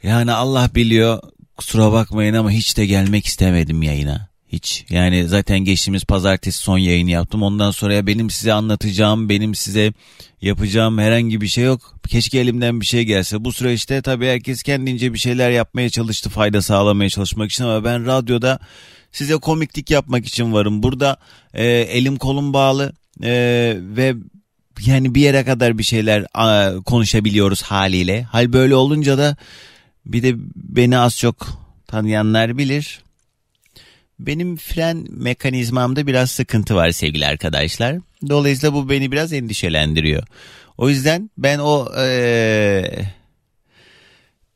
yani 0.03 0.31
Allah 0.31 0.69
biliyor 0.75 1.19
kusura 1.57 1.91
bakmayın 1.91 2.33
ama 2.33 2.51
hiç 2.51 2.77
de 2.77 2.85
gelmek 2.85 3.25
istemedim 3.25 3.83
yayına. 3.83 4.27
Hiç. 4.47 4.85
Yani 4.89 5.27
zaten 5.27 5.59
geçtiğimiz 5.59 6.03
pazartesi 6.03 6.57
son 6.57 6.77
yayını 6.77 7.11
yaptım. 7.11 7.43
Ondan 7.43 7.71
sonra 7.71 8.07
benim 8.07 8.29
size 8.29 8.53
anlatacağım, 8.53 9.29
benim 9.29 9.55
size 9.55 9.93
yapacağım 10.41 10.97
herhangi 10.97 11.41
bir 11.41 11.47
şey 11.47 11.63
yok. 11.63 11.95
Keşke 12.07 12.39
elimden 12.39 12.81
bir 12.81 12.85
şey 12.85 13.03
gelse. 13.03 13.45
Bu 13.45 13.53
süreçte 13.53 14.01
tabii 14.01 14.27
herkes 14.27 14.63
kendince 14.63 15.13
bir 15.13 15.19
şeyler 15.19 15.51
yapmaya 15.51 15.89
çalıştı, 15.89 16.29
fayda 16.29 16.61
sağlamaya 16.61 17.09
çalışmak 17.09 17.51
için 17.51 17.63
ama 17.63 17.83
ben 17.83 18.05
radyoda 18.05 18.59
size 19.11 19.35
komiklik 19.35 19.91
yapmak 19.91 20.25
için 20.25 20.53
varım. 20.53 20.83
Burada 20.83 21.17
e, 21.53 21.65
elim 21.67 22.17
kolum 22.17 22.53
bağlı 22.53 22.93
e, 23.23 23.31
ve 23.79 24.15
yani 24.85 25.15
bir 25.15 25.21
yere 25.21 25.43
kadar 25.43 25.77
bir 25.77 25.83
şeyler 25.83 26.25
a, 26.33 26.71
konuşabiliyoruz 26.85 27.61
haliyle. 27.61 28.23
Hal 28.23 28.53
böyle 28.53 28.75
olunca 28.75 29.17
da 29.17 29.37
bir 30.07 30.23
de 30.23 30.35
beni 30.55 30.97
az 30.97 31.17
çok 31.17 31.47
tanıyanlar 31.87 32.57
bilir. 32.57 33.01
Benim 34.19 34.57
fren 34.57 35.05
mekanizmamda 35.09 36.07
biraz 36.07 36.31
sıkıntı 36.31 36.75
var 36.75 36.91
sevgili 36.91 37.25
arkadaşlar. 37.25 37.95
Dolayısıyla 38.29 38.73
bu 38.73 38.89
beni 38.89 39.11
biraz 39.11 39.33
endişelendiriyor. 39.33 40.23
O 40.77 40.89
yüzden 40.89 41.29
ben 41.37 41.59
o 41.59 41.87
ee, 41.97 42.91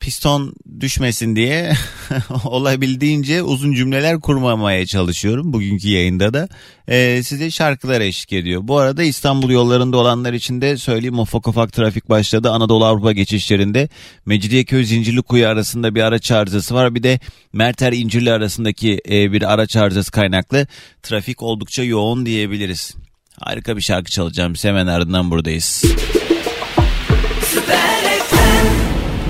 piston 0.02 0.54
düşmesin 0.80 1.36
diye 1.36 1.72
olabildiğince 2.44 3.42
uzun 3.42 3.72
cümleler 3.72 4.20
kurmamaya 4.20 4.86
çalışıyorum 4.86 5.52
bugünkü 5.52 5.88
yayında 5.88 6.34
da. 6.34 6.48
Ee, 6.88 7.22
size 7.24 7.50
şarkılar 7.50 8.00
eşlik 8.00 8.32
ediyor. 8.32 8.60
Bu 8.64 8.78
arada 8.78 9.02
İstanbul 9.02 9.50
yollarında 9.50 9.96
olanlar 9.96 10.32
için 10.32 10.60
de 10.60 10.76
söyleyeyim 10.76 11.18
ufak 11.18 11.48
ufak 11.48 11.72
trafik 11.72 12.08
başladı. 12.08 12.50
Anadolu 12.50 12.84
Avrupa 12.84 13.12
geçişlerinde 13.12 13.88
Mecidiyeköy 14.26 14.84
Zincirlikuyu 14.84 15.46
arasında 15.46 15.94
bir 15.94 16.02
araç 16.02 16.30
arızası 16.30 16.74
var. 16.74 16.94
Bir 16.94 17.02
de 17.02 17.20
Merter 17.52 17.92
İncirli 17.92 18.32
arasındaki 18.32 19.00
e, 19.10 19.32
bir 19.32 19.52
araç 19.52 19.76
arızası 19.76 20.10
kaynaklı 20.10 20.66
trafik 21.02 21.42
oldukça 21.42 21.82
yoğun 21.82 22.26
diyebiliriz. 22.26 22.94
Harika 23.40 23.76
bir 23.76 23.82
şarkı 23.82 24.10
çalacağım. 24.10 24.54
Hemen 24.62 24.86
ardından 24.86 25.30
buradayız. 25.30 25.82
Süper. 27.44 28.01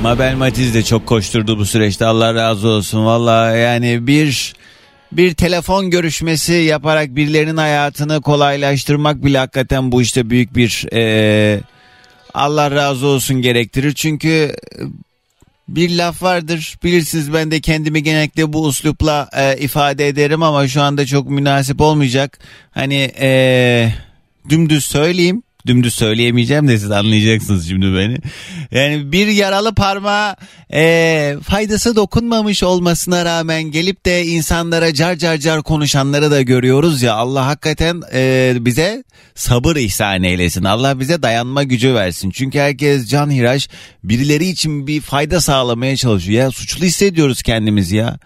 Mabel 0.03 0.35
Matiz 0.35 0.75
de 0.75 0.83
çok 0.83 1.07
koşturdu 1.07 1.59
bu 1.59 1.67
süreçte 1.67 2.07
Allah 2.07 2.35
razı 2.35 2.69
olsun. 2.69 3.05
Valla 3.05 3.57
yani 3.57 4.07
bir 4.07 4.55
bir 5.13 5.35
telefon 5.35 5.91
görüşmesi 5.91 6.53
yaparak 6.53 7.17
birilerinin 7.17 7.57
hayatını 7.57 8.21
kolaylaştırmak 8.21 9.25
bile 9.25 9.39
hakikaten 9.39 9.93
bu 9.93 10.03
işte 10.03 10.31
büyük 10.31 10.57
bir 10.57 10.87
e, 10.93 11.61
Allah 12.35 12.71
razı 12.71 13.07
olsun 13.07 13.43
gerektirir. 13.43 13.93
Çünkü 13.93 14.57
bir 15.69 15.99
laf 15.99 16.23
vardır 16.23 16.77
bilirsiniz 16.85 17.33
ben 17.33 17.51
de 17.51 17.61
kendimi 17.61 18.03
genellikle 18.03 18.53
bu 18.53 18.65
uslupla 18.65 19.29
e, 19.37 19.57
ifade 19.59 20.09
ederim 20.09 20.43
ama 20.43 20.69
şu 20.69 20.83
anda 20.83 21.07
çok 21.07 21.31
münasip 21.31 21.81
olmayacak. 21.81 22.39
Hani 22.71 23.13
e, 23.21 23.93
dümdüz 24.49 24.85
söyleyeyim 24.85 25.43
dümdüz 25.66 25.95
söyleyemeyeceğim 25.95 26.69
de 26.69 26.78
siz 26.78 26.90
anlayacaksınız 26.90 27.69
şimdi 27.69 27.87
beni. 27.87 28.16
Yani 28.71 29.12
bir 29.12 29.26
yaralı 29.26 29.75
parmağa 29.75 30.37
e, 30.75 31.37
faydası 31.42 31.97
dokunmamış 31.97 32.62
olmasına 32.62 33.25
rağmen 33.25 33.62
gelip 33.62 34.07
de 34.07 34.26
insanlara 34.26 34.95
car 34.95 35.16
car 35.16 35.37
car 35.37 35.62
konuşanları 35.62 36.31
da 36.31 36.42
görüyoruz 36.42 37.02
ya 37.02 37.14
Allah 37.14 37.47
hakikaten 37.47 38.02
e, 38.14 38.54
bize 38.61 39.04
sabır 39.35 39.76
ihsan 39.76 40.23
eylesin. 40.23 40.64
Allah 40.64 41.00
bize 41.00 41.23
dayanma 41.23 41.62
gücü 41.62 41.95
versin. 41.95 42.31
Çünkü 42.31 42.59
herkes 42.59 43.09
can 43.09 43.31
hiraş 43.31 43.69
birileri 44.04 44.49
için 44.49 44.87
bir 44.87 45.00
fayda 45.00 45.40
sağlamaya 45.40 45.97
çalışıyor. 45.97 46.45
Ya 46.45 46.50
suçlu 46.50 46.85
hissediyoruz 46.85 47.42
kendimizi 47.42 47.97
ya. 47.97 48.19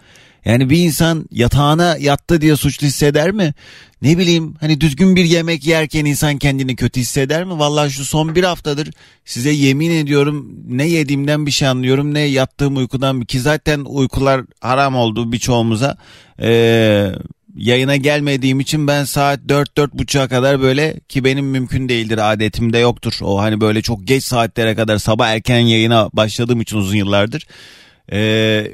Yani 0.47 0.69
bir 0.69 0.77
insan 0.77 1.25
yatağına 1.31 1.97
yattı 1.99 2.41
diye 2.41 2.55
suçlu 2.55 2.87
hisseder 2.87 3.31
mi? 3.31 3.53
Ne 4.01 4.17
bileyim 4.17 4.55
hani 4.59 4.81
düzgün 4.81 5.15
bir 5.15 5.23
yemek 5.23 5.67
yerken 5.67 6.05
insan 6.05 6.37
kendini 6.37 6.75
kötü 6.75 6.99
hisseder 6.99 7.43
mi? 7.43 7.59
Vallahi 7.59 7.91
şu 7.91 8.05
son 8.05 8.35
bir 8.35 8.43
haftadır 8.43 8.89
size 9.25 9.51
yemin 9.51 9.91
ediyorum 9.91 10.53
ne 10.67 10.87
yediğimden 10.87 11.45
bir 11.45 11.51
şey 11.51 11.67
anlıyorum 11.67 12.13
ne 12.13 12.19
yattığım 12.19 12.77
uykudan 12.77 13.21
ki 13.21 13.39
zaten 13.39 13.79
uykular 13.79 14.41
haram 14.61 14.95
oldu 14.95 15.31
birçoğumuza. 15.31 15.97
Ee, 16.41 17.11
yayına 17.55 17.95
gelmediğim 17.95 18.59
için 18.59 18.87
ben 18.87 19.03
saat 19.03 19.39
4-4.30'a 19.39 20.27
kadar 20.27 20.61
böyle 20.61 20.99
ki 21.09 21.23
benim 21.23 21.45
mümkün 21.45 21.89
değildir 21.89 22.31
adetimde 22.31 22.77
yoktur. 22.77 23.13
O 23.21 23.39
hani 23.39 23.61
böyle 23.61 23.81
çok 23.81 24.07
geç 24.07 24.23
saatlere 24.23 24.75
kadar 24.75 24.97
sabah 24.97 25.27
erken 25.27 25.59
yayına 25.59 26.09
başladığım 26.13 26.61
için 26.61 26.77
uzun 26.77 26.95
yıllardır. 26.95 27.47
Ee, 28.11 28.71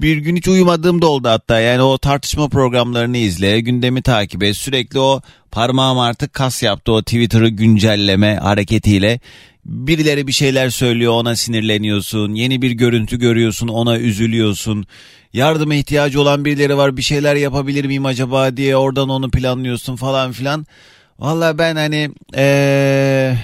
bir 0.00 0.16
gün 0.16 0.36
hiç 0.36 0.48
uyumadığım 0.48 1.02
da 1.02 1.06
oldu 1.06 1.28
hatta. 1.28 1.60
Yani 1.60 1.82
o 1.82 1.98
tartışma 1.98 2.48
programlarını 2.48 3.16
izle 3.16 3.60
gündemi 3.60 4.02
takip 4.02 4.42
et. 4.42 4.56
Sürekli 4.56 4.98
o 4.98 5.20
parmağım 5.50 5.98
artık 5.98 6.32
kas 6.32 6.62
yaptı 6.62 6.92
o 6.92 7.02
Twitter'ı 7.02 7.48
güncelleme 7.48 8.36
hareketiyle. 8.36 9.20
Birileri 9.64 10.26
bir 10.26 10.32
şeyler 10.32 10.70
söylüyor 10.70 11.12
ona 11.12 11.36
sinirleniyorsun. 11.36 12.34
Yeni 12.34 12.62
bir 12.62 12.70
görüntü 12.70 13.18
görüyorsun 13.18 13.68
ona 13.68 13.98
üzülüyorsun. 13.98 14.86
Yardıma 15.32 15.74
ihtiyacı 15.74 16.20
olan 16.20 16.44
birileri 16.44 16.76
var 16.76 16.96
bir 16.96 17.02
şeyler 17.02 17.36
yapabilir 17.36 17.84
miyim 17.84 18.06
acaba 18.06 18.56
diye 18.56 18.76
oradan 18.76 19.08
onu 19.08 19.30
planlıyorsun 19.30 19.96
falan 19.96 20.32
filan. 20.32 20.66
Valla 21.18 21.58
ben 21.58 21.76
hani 21.76 22.10
eee 22.36 23.38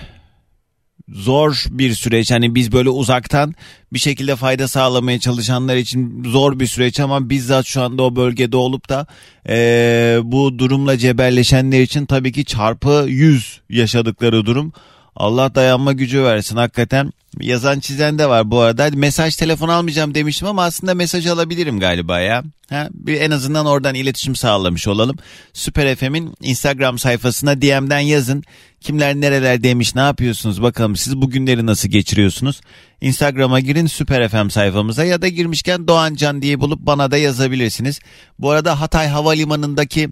zor 1.12 1.64
bir 1.71 1.95
süreç. 1.95 2.31
Hani 2.31 2.55
biz 2.55 2.73
böyle 2.73 2.88
uzaktan 2.88 3.55
bir 3.93 3.99
şekilde 3.99 4.37
fayda 4.37 4.69
sağlamaya 4.69 5.21
çalışanlar 5.21 5.76
için 5.76 6.25
zor 6.25 6.61
bir 6.61 6.67
süreç 6.67 7.00
ama 7.00 7.31
bizzat 7.31 7.67
şu 7.67 7.83
anda 7.83 8.02
o 8.02 8.17
bölgede 8.17 8.57
olup 8.57 8.88
da 8.88 9.07
e, 9.49 10.19
bu 10.23 10.59
durumla 10.59 10.99
cebelleşenler 10.99 11.81
için 11.81 12.07
tabii 12.07 12.33
ki 12.33 12.45
çarpı 12.45 13.05
100 13.09 13.61
yaşadıkları 13.71 14.47
durum. 14.47 14.73
Allah 15.17 15.55
dayanma 15.55 15.93
gücü 15.93 16.25
versin 16.25 16.57
hakikaten. 16.57 17.12
Yazan 17.40 17.81
çizen 17.81 18.19
de 18.19 18.29
var 18.29 18.50
bu 18.50 18.61
arada. 18.61 18.90
Mesaj 18.95 19.37
telefon 19.37 19.69
almayacağım 19.69 20.14
demiştim 20.14 20.49
ama 20.49 20.64
aslında 20.64 20.95
mesaj 20.95 21.26
alabilirim 21.26 21.81
galiba 21.81 22.21
ya. 22.21 22.43
Ha, 22.71 22.88
bir 22.93 23.21
en 23.21 23.31
azından 23.31 23.67
oradan 23.67 23.95
iletişim 23.95 24.37
sağlamış 24.37 24.88
olalım. 24.88 25.17
Süper 25.52 25.97
FM'in 25.97 26.35
Instagram 26.40 26.99
sayfasına 26.99 27.62
DM'den 27.62 28.00
yazın. 28.00 28.45
Kimler 28.81 29.14
nereler 29.14 29.62
demiş 29.62 29.95
ne 29.95 30.00
yapıyorsunuz 30.00 30.62
bakalım 30.62 30.97
siz 30.97 31.17
bugünleri 31.17 31.67
nasıl 31.67 31.88
geçiriyorsunuz? 31.88 32.61
Instagram'a 33.00 33.61
girin 33.61 33.87
Süper 33.87 34.29
FM 34.29 34.49
sayfamıza 34.49 35.05
ya 35.05 35.23
da 35.23 35.29
girmişken 35.29 35.88
Doğan 35.88 36.14
Can 36.14 36.43
diye 36.43 36.61
bulup 36.61 36.81
bana 36.81 37.11
da 37.11 37.17
yazabilirsiniz. 37.17 38.00
Bu 38.38 38.50
arada 38.50 38.81
Hatay 38.81 39.09
Havalimanı'ndaki 39.09 40.11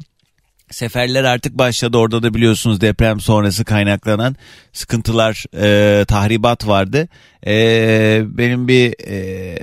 Seferler 0.70 1.24
artık 1.24 1.58
başladı 1.58 1.96
orada 1.96 2.22
da 2.22 2.34
biliyorsunuz 2.34 2.80
deprem 2.80 3.20
sonrası 3.20 3.64
kaynaklanan 3.64 4.36
sıkıntılar 4.72 5.44
e, 5.62 6.04
tahribat 6.04 6.66
vardı. 6.66 7.08
E, 7.46 8.22
benim 8.26 8.68
bir 8.68 8.94
e, 9.08 9.58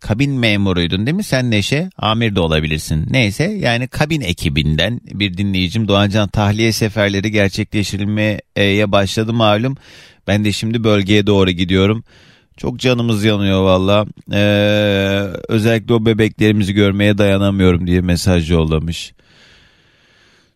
kabin 0.00 0.32
memuruydun 0.32 1.06
değil 1.06 1.16
mi 1.16 1.24
sen 1.24 1.50
Neşe? 1.50 1.90
Amir 1.98 2.34
de 2.34 2.40
olabilirsin. 2.40 3.06
Neyse 3.10 3.44
yani 3.44 3.88
kabin 3.88 4.20
ekibinden 4.20 5.00
bir 5.04 5.36
dinleyicim 5.36 5.88
Doğancan 5.88 6.28
tahliye 6.28 6.72
seferleri 6.72 7.30
gerçekleştirilmeye 7.30 8.92
başladı 8.92 9.32
malum. 9.32 9.76
Ben 10.26 10.44
de 10.44 10.52
şimdi 10.52 10.84
bölgeye 10.84 11.26
doğru 11.26 11.50
gidiyorum. 11.50 12.04
Çok 12.56 12.78
canımız 12.78 13.24
yanıyor 13.24 13.62
valla. 13.64 14.06
Ee, 14.32 14.38
özellikle 15.48 15.94
o 15.94 16.06
bebeklerimizi 16.06 16.72
görmeye 16.72 17.18
dayanamıyorum 17.18 17.86
diye 17.86 18.00
mesaj 18.00 18.50
yollamış. 18.50 19.12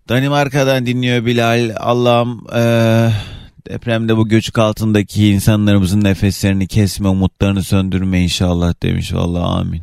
Danimarka'dan 0.09 0.87
dinliyor 0.87 1.27
Bilal. 1.27 1.75
Allah'ım 1.77 2.47
ee, 2.55 3.11
depremde 3.71 4.17
bu 4.17 4.29
göçük 4.29 4.59
altındaki 4.59 5.29
insanlarımızın 5.29 6.05
nefeslerini 6.05 6.67
kesme, 6.67 7.09
umutlarını 7.09 7.63
söndürme 7.63 8.21
inşallah 8.21 8.75
demiş. 8.83 9.15
Vallahi 9.15 9.43
amin. 9.43 9.83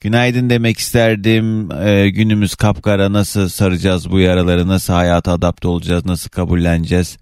Günaydın 0.00 0.50
demek 0.50 0.78
isterdim. 0.78 1.72
Ee, 1.72 2.08
günümüz 2.08 2.54
kapkara 2.54 3.12
nasıl 3.12 3.48
saracağız 3.48 4.10
bu 4.10 4.20
yaraları, 4.20 4.68
nasıl 4.68 4.92
hayata 4.92 5.32
adapte 5.32 5.68
olacağız, 5.68 6.06
nasıl 6.06 6.30
kabulleneceğiz 6.30 7.18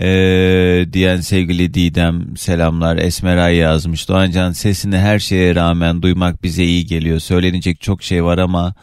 ee, 0.00 0.86
diyen 0.92 1.20
sevgili 1.20 1.74
Didem 1.74 2.36
selamlar. 2.36 2.96
Esmeray 2.96 3.56
yazmış. 3.56 4.08
Doğancan 4.08 4.52
sesini 4.52 4.98
her 4.98 5.18
şeye 5.18 5.54
rağmen 5.54 6.02
duymak 6.02 6.42
bize 6.42 6.64
iyi 6.64 6.86
geliyor. 6.86 7.18
Söylenecek 7.18 7.80
çok 7.80 8.02
şey 8.02 8.24
var 8.24 8.38
ama 8.38 8.74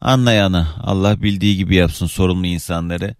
anlayana 0.00 0.68
Allah 0.82 1.22
bildiği 1.22 1.56
gibi 1.56 1.74
yapsın 1.74 2.06
sorumlu 2.06 2.46
insanları 2.46 3.14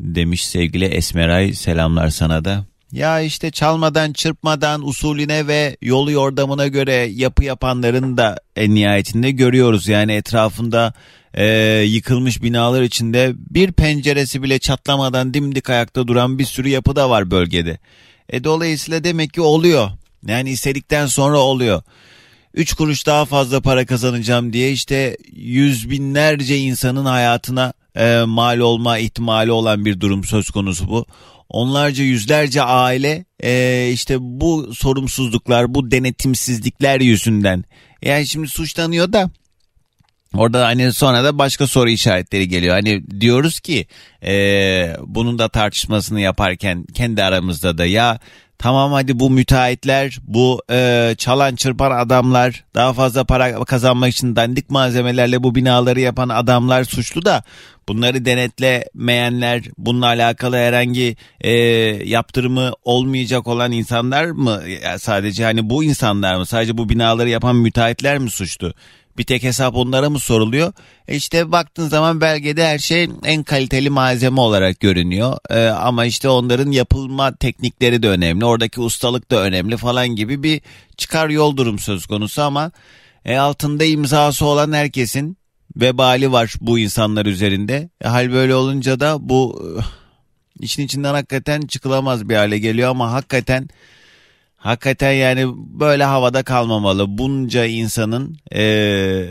demiş 0.00 0.46
sevgili 0.46 0.84
Esmeray 0.84 1.54
selamlar 1.54 2.08
sana 2.08 2.44
da. 2.44 2.64
Ya 2.92 3.20
işte 3.20 3.50
çalmadan 3.50 4.12
çırpmadan 4.12 4.88
usulüne 4.88 5.46
ve 5.46 5.76
yolu 5.82 6.10
yordamına 6.10 6.66
göre 6.66 6.92
yapı 6.94 7.44
yapanların 7.44 8.16
da 8.16 8.38
en 8.56 8.74
nihayetinde 8.74 9.30
görüyoruz. 9.30 9.88
Yani 9.88 10.12
etrafında 10.12 10.92
e, 11.34 11.46
yıkılmış 11.86 12.42
binalar 12.42 12.82
içinde 12.82 13.32
bir 13.36 13.72
penceresi 13.72 14.42
bile 14.42 14.58
çatlamadan 14.58 15.34
dimdik 15.34 15.70
ayakta 15.70 16.08
duran 16.08 16.38
bir 16.38 16.44
sürü 16.44 16.68
yapı 16.68 16.96
da 16.96 17.10
var 17.10 17.30
bölgede. 17.30 17.78
E, 18.28 18.44
dolayısıyla 18.44 19.04
demek 19.04 19.34
ki 19.34 19.40
oluyor. 19.40 19.90
Yani 20.26 20.50
istedikten 20.50 21.06
sonra 21.06 21.38
oluyor. 21.38 21.82
3 22.54 22.74
kuruş 22.74 23.06
daha 23.06 23.24
fazla 23.24 23.60
para 23.60 23.86
kazanacağım 23.86 24.52
diye 24.52 24.72
işte 24.72 25.16
yüz 25.32 25.90
binlerce 25.90 26.58
insanın 26.58 27.04
hayatına 27.04 27.72
e, 27.96 28.22
mal 28.26 28.58
olma 28.58 28.98
ihtimali 28.98 29.52
olan 29.52 29.84
bir 29.84 30.00
durum 30.00 30.24
söz 30.24 30.50
konusu 30.50 30.88
bu. 30.88 31.06
Onlarca 31.48 32.04
yüzlerce 32.04 32.62
aile 32.62 33.24
e, 33.42 33.90
işte 33.92 34.16
bu 34.20 34.74
sorumsuzluklar 34.74 35.74
bu 35.74 35.90
denetimsizlikler 35.90 37.00
yüzünden 37.00 37.64
yani 38.02 38.26
şimdi 38.26 38.48
suçlanıyor 38.48 39.12
da 39.12 39.30
Orada 40.34 40.66
hani 40.66 40.92
sonra 40.92 41.24
da 41.24 41.38
başka 41.38 41.66
soru 41.66 41.90
işaretleri 41.90 42.48
geliyor. 42.48 42.74
Hani 42.74 43.20
diyoruz 43.20 43.60
ki 43.60 43.86
e, 44.22 44.32
bunun 45.00 45.38
da 45.38 45.48
tartışmasını 45.48 46.20
yaparken 46.20 46.84
kendi 46.94 47.22
aramızda 47.22 47.78
da 47.78 47.86
ya 47.86 48.18
Tamam 48.58 48.92
hadi 48.92 49.18
bu 49.18 49.30
müteahhitler, 49.30 50.18
bu 50.22 50.62
e, 50.70 51.14
çalan 51.18 51.54
çırpan 51.56 51.90
adamlar, 51.90 52.64
daha 52.74 52.92
fazla 52.92 53.24
para 53.24 53.64
kazanmak 53.64 54.10
için 54.10 54.36
dandik 54.36 54.70
malzemelerle 54.70 55.42
bu 55.42 55.54
binaları 55.54 56.00
yapan 56.00 56.28
adamlar 56.28 56.84
suçlu 56.84 57.24
da 57.24 57.42
bunları 57.88 58.24
denetlemeyenler, 58.24 59.62
bununla 59.78 60.06
alakalı 60.06 60.56
herhangi 60.56 61.16
e, 61.40 61.50
yaptırımı 62.04 62.72
olmayacak 62.84 63.46
olan 63.46 63.72
insanlar 63.72 64.24
mı? 64.24 64.62
Ya 64.84 64.98
sadece 64.98 65.44
hani 65.44 65.70
bu 65.70 65.84
insanlar 65.84 66.36
mı? 66.36 66.46
Sadece 66.46 66.78
bu 66.78 66.88
binaları 66.88 67.28
yapan 67.28 67.56
müteahhitler 67.56 68.18
mi 68.18 68.30
suçlu? 68.30 68.74
Bir 69.18 69.24
tek 69.24 69.42
hesap 69.42 69.74
onlara 69.74 70.10
mı 70.10 70.18
soruluyor? 70.18 70.72
E 71.08 71.16
işte 71.16 71.52
baktığın 71.52 71.88
zaman 71.88 72.20
belgede 72.20 72.66
her 72.66 72.78
şey 72.78 73.10
en 73.24 73.42
kaliteli 73.42 73.90
malzeme 73.90 74.40
olarak 74.40 74.80
görünüyor. 74.80 75.38
Ee, 75.50 75.66
ama 75.66 76.04
işte 76.04 76.28
onların 76.28 76.70
yapılma 76.70 77.36
teknikleri 77.36 78.02
de 78.02 78.08
önemli. 78.08 78.44
Oradaki 78.44 78.80
ustalık 78.80 79.30
da 79.30 79.42
önemli 79.42 79.76
falan 79.76 80.08
gibi 80.08 80.42
bir 80.42 80.60
çıkar 80.96 81.28
yol 81.28 81.56
durum 81.56 81.78
söz 81.78 82.06
konusu 82.06 82.42
ama 82.42 82.70
e, 83.24 83.36
altında 83.36 83.84
imzası 83.84 84.46
olan 84.46 84.72
herkesin 84.72 85.36
vebali 85.76 86.32
var 86.32 86.54
bu 86.60 86.78
insanlar 86.78 87.26
üzerinde. 87.26 87.90
E, 88.04 88.08
hal 88.08 88.32
böyle 88.32 88.54
olunca 88.54 89.00
da 89.00 89.16
bu 89.20 89.62
işin 90.60 90.82
içinden 90.82 91.14
hakikaten 91.14 91.60
çıkılamaz 91.60 92.28
bir 92.28 92.36
hale 92.36 92.58
geliyor 92.58 92.90
ama 92.90 93.12
hakikaten 93.12 93.68
Hakikaten 94.58 95.12
yani 95.12 95.46
böyle 95.56 96.04
havada 96.04 96.42
kalmamalı. 96.42 97.18
Bunca 97.18 97.64
insanın 97.64 98.38
ee, 98.54 99.28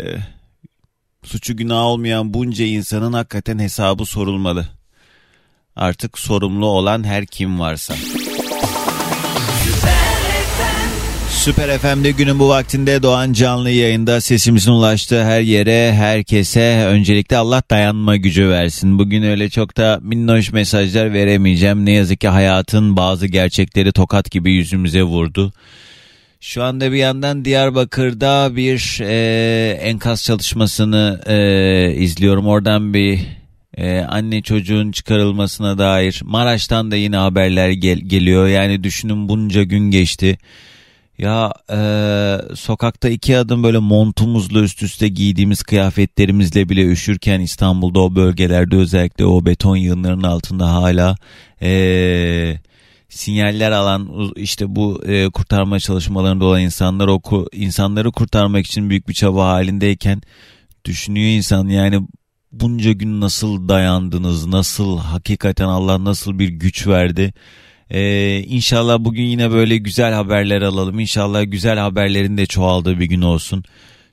suçu 1.24 1.58
günah 1.58 1.82
olmayan 1.84 2.34
bunca 2.34 2.66
insanın 2.66 3.14
hakikaten 3.14 3.60
hesabı 3.60 4.06
sorulmalı. 4.06 4.68
Artık 5.76 6.20
sorumlu 6.20 6.66
olan 6.66 7.04
her 7.04 7.26
kim 7.26 7.60
varsa. 7.60 7.96
Süper 11.48 11.78
FM'de 11.78 12.12
günün 12.12 12.40
bu 12.40 12.50
vaktinde 12.50 13.04
Doğan 13.04 13.34
canlı 13.34 13.70
yayında 13.70 14.22
sesimizin 14.22 14.72
ulaştığı 14.72 15.24
her 15.24 15.42
yere, 15.42 15.94
herkese 15.94 16.86
öncelikle 16.88 17.38
Allah 17.38 17.64
dayanma 17.70 18.16
gücü 18.16 18.50
versin. 18.50 19.00
Bugün 19.00 19.24
öyle 19.24 19.50
çok 19.50 19.78
da 19.78 20.00
minnoş 20.02 20.52
mesajlar 20.52 21.14
veremeyeceğim. 21.14 21.86
Ne 21.86 21.92
yazık 21.92 22.20
ki 22.20 22.28
hayatın 22.28 22.98
bazı 22.98 23.28
gerçekleri 23.28 23.92
tokat 23.92 24.32
gibi 24.32 24.52
yüzümüze 24.52 25.04
vurdu. 25.04 25.54
Şu 26.40 26.64
anda 26.64 26.92
bir 26.92 26.98
yandan 26.98 27.46
Diyarbakır'da 27.46 28.56
bir 28.56 29.00
e, 29.02 29.72
enkaz 29.82 30.24
çalışmasını 30.24 31.22
e, 31.28 31.94
izliyorum. 31.96 32.48
Oradan 32.48 32.94
bir 32.94 33.20
e, 33.78 34.00
anne 34.00 34.42
çocuğun 34.42 34.92
çıkarılmasına 34.92 35.78
dair 35.78 36.22
Maraş'tan 36.24 36.92
da 36.92 36.96
yine 36.96 37.18
haberler 37.18 37.70
gel- 37.70 38.02
geliyor. 38.08 38.48
Yani 38.48 38.84
düşünün 38.84 39.30
bunca 39.30 39.64
gün 39.64 39.92
geçti. 39.92 40.38
Ya 41.18 41.54
e, 41.70 41.80
sokakta 42.56 43.10
iki 43.10 43.38
adım 43.38 43.64
böyle 43.64 43.78
montumuzla 43.78 44.60
üst 44.60 44.84
üste 44.84 45.08
giydiğimiz 45.08 45.64
kıyafetlerimizle 45.64 46.70
bile 46.70 46.86
üşürken 46.86 47.40
İstanbul'da 47.40 48.00
o 48.00 48.16
bölgelerde 48.16 48.76
özellikle 48.76 49.26
o 49.26 49.46
beton 49.46 49.76
yığınlarının 49.76 50.24
altında 50.24 50.74
hala 50.74 51.16
e, 51.62 52.60
sinyaller 53.10 53.72
alan 53.72 54.32
işte 54.36 54.76
bu 54.76 55.04
e, 55.06 55.30
kurtarma 55.30 55.80
çalışmalarında 55.80 56.46
olan 56.46 56.62
insanlar 56.62 57.08
o 57.08 57.22
insanları 57.54 58.12
kurtarmak 58.12 58.66
için 58.66 58.90
büyük 58.90 59.10
bir 59.10 59.14
çaba 59.14 59.48
halindeyken 59.48 60.22
düşünüyor 60.86 61.30
insan 61.30 61.68
yani 61.68 62.08
bunca 62.52 62.92
gün 62.92 63.22
nasıl 63.22 63.70
dayandınız 63.70 64.46
nasıl 64.46 64.98
hakikaten 64.98 65.68
Allah 65.68 66.04
nasıl 66.04 66.40
bir 66.40 66.50
güç 66.50 66.88
verdi. 66.88 67.34
Ee, 67.92 68.44
inşallah 68.48 69.00
bugün 69.00 69.24
yine 69.24 69.52
böyle 69.52 69.78
güzel 69.78 70.14
haberler 70.14 70.62
alalım. 70.62 71.00
İnşallah 71.00 71.44
güzel 71.48 71.78
haberlerin 71.78 72.38
de 72.38 72.46
çoğaldığı 72.46 73.00
bir 73.00 73.06
gün 73.06 73.22
olsun. 73.22 73.64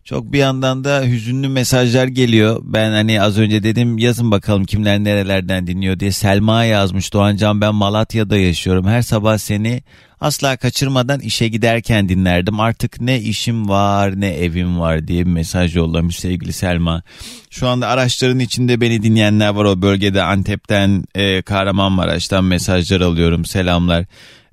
Çok 0.05 0.33
bir 0.33 0.39
yandan 0.39 0.85
da 0.85 1.03
hüzünlü 1.03 1.49
mesajlar 1.49 2.07
geliyor. 2.07 2.61
Ben 2.65 2.91
hani 2.91 3.23
az 3.23 3.39
önce 3.39 3.63
dedim 3.63 3.99
yazın 3.99 4.31
bakalım 4.31 4.65
kimler 4.65 4.99
nerelerden 4.99 5.67
dinliyor 5.67 6.01
diye. 6.01 6.13
Selma 6.13 6.65
yazmış 6.65 7.13
Doğancan 7.13 7.61
ben 7.61 7.75
Malatya'da 7.75 8.37
yaşıyorum. 8.37 8.87
Her 8.87 9.03
sabah 9.03 9.39
seni 9.39 9.83
asla 10.25 10.57
kaçırmadan 10.57 11.21
işe 11.21 11.49
giderken 11.49 12.09
dinlerdim. 12.09 12.61
Artık 12.61 13.01
ne 13.01 13.21
işim 13.21 13.69
var 13.69 14.21
ne 14.21 14.29
evim 14.29 14.81
var 14.81 15.09
diye 15.09 15.27
bir 15.27 15.31
mesaj 15.31 15.77
yollamış 15.77 16.19
sevgili 16.19 16.53
Selma. 16.53 17.03
Şu 17.51 17.69
anda 17.69 17.89
araçların 17.89 18.39
içinde 18.39 18.81
beni 18.81 19.03
dinleyenler 19.03 19.49
var 19.49 19.65
o 19.65 19.83
bölgede 19.83 20.23
Antep'ten 20.23 21.05
e, 21.15 21.43
Kahramanmaraş'tan 21.43 22.45
mesajlar 22.45 23.01
alıyorum 23.01 23.45
selamlar. 23.45 24.05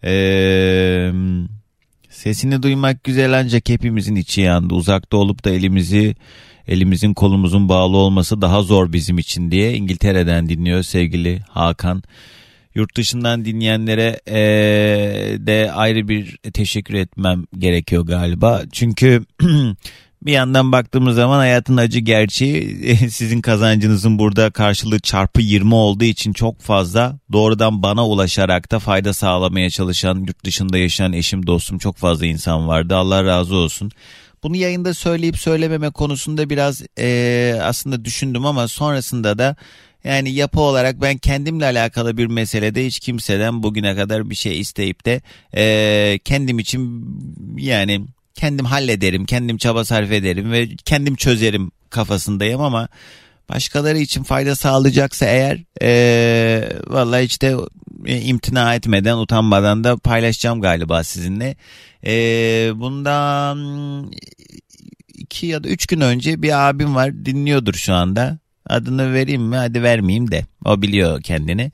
Eee... 0.03 1.11
Sesini 2.09 2.63
duymak 2.63 3.03
güzel 3.03 3.39
ancak 3.39 3.69
hepimizin 3.69 4.15
içi 4.15 4.41
yandı. 4.41 4.73
Uzakta 4.73 5.17
olup 5.17 5.45
da 5.45 5.49
elimizi 5.49 6.15
elimizin 6.67 7.13
kolumuzun 7.13 7.69
bağlı 7.69 7.97
olması 7.97 8.41
daha 8.41 8.61
zor 8.61 8.93
bizim 8.93 9.17
için 9.17 9.51
diye 9.51 9.73
İngiltere'den 9.73 10.49
dinliyor 10.49 10.83
sevgili 10.83 11.39
Hakan. 11.49 12.03
Yurt 12.75 12.97
dışından 12.97 13.45
dinleyenlere 13.45 14.19
ee, 14.27 15.37
de 15.39 15.71
ayrı 15.71 16.07
bir 16.07 16.37
teşekkür 16.53 16.93
etmem 16.93 17.45
gerekiyor 17.57 18.05
galiba. 18.05 18.61
Çünkü 18.71 19.25
bir 20.21 20.31
yandan 20.31 20.71
baktığımız 20.71 21.15
zaman 21.15 21.37
hayatın 21.37 21.77
acı 21.77 21.99
gerçeği 21.99 22.87
sizin 23.11 23.41
kazancınızın 23.41 24.19
burada 24.19 24.51
karşılığı 24.51 24.99
çarpı 24.99 25.41
20 25.41 25.75
olduğu 25.75 26.03
için 26.03 26.33
çok 26.33 26.61
fazla 26.61 27.19
doğrudan 27.31 27.83
bana 27.83 28.07
ulaşarak 28.07 28.71
da 28.71 28.79
fayda 28.79 29.13
sağlamaya 29.13 29.69
çalışan 29.69 30.15
yurt 30.19 30.45
dışında 30.45 30.77
yaşayan 30.77 31.13
eşim 31.13 31.47
dostum 31.47 31.77
çok 31.77 31.97
fazla 31.97 32.25
insan 32.25 32.67
vardı. 32.67 32.95
Allah 32.95 33.25
razı 33.25 33.55
olsun. 33.55 33.91
Bunu 34.43 34.55
yayında 34.55 34.93
söyleyip 34.93 35.37
söylememe 35.37 35.89
konusunda 35.89 36.49
biraz 36.49 36.81
e, 36.99 37.59
aslında 37.63 38.05
düşündüm 38.05 38.45
ama 38.45 38.67
sonrasında 38.67 39.37
da 39.37 39.55
yani 40.03 40.31
yapı 40.31 40.59
olarak 40.59 41.01
ben 41.01 41.17
kendimle 41.17 41.65
alakalı 41.65 42.17
bir 42.17 42.25
meselede 42.25 42.85
hiç 42.85 42.99
kimseden 42.99 43.63
bugüne 43.63 43.95
kadar 43.95 44.29
bir 44.29 44.35
şey 44.35 44.59
isteyip 44.59 45.05
de 45.05 45.21
e, 45.55 46.19
kendim 46.25 46.59
için 46.59 47.05
yani 47.57 48.01
kendim 48.35 48.65
hallederim, 48.65 49.25
kendim 49.25 49.57
çaba 49.57 49.85
sarf 49.85 50.11
ederim 50.11 50.51
ve 50.51 50.75
kendim 50.75 51.15
çözerim 51.15 51.71
kafasındayım 51.89 52.61
ama 52.61 52.87
başkaları 53.49 53.97
için 53.97 54.23
fayda 54.23 54.55
sağlayacaksa 54.55 55.25
eğer 55.25 55.59
ee, 55.81 56.69
vallahi 56.87 57.23
işte 57.23 57.55
e, 58.05 58.21
imtina 58.21 58.75
etmeden 58.75 59.17
utanmadan 59.17 59.83
da 59.83 59.97
paylaşacağım 59.97 60.61
galiba 60.61 61.03
sizinle. 61.03 61.55
E, 62.05 62.13
bundan 62.75 64.11
iki 65.13 65.47
ya 65.47 65.63
da 65.63 65.67
üç 65.67 65.85
gün 65.85 66.01
önce 66.01 66.41
bir 66.41 66.69
abim 66.69 66.95
var 66.95 67.25
dinliyordur 67.25 67.73
şu 67.73 67.93
anda. 67.93 68.40
Adını 68.69 69.13
vereyim 69.13 69.41
mi? 69.41 69.55
Hadi 69.55 69.83
vermeyeyim 69.83 70.31
de. 70.31 70.45
O 70.65 70.81
biliyor 70.81 71.21
kendini. 71.21 71.71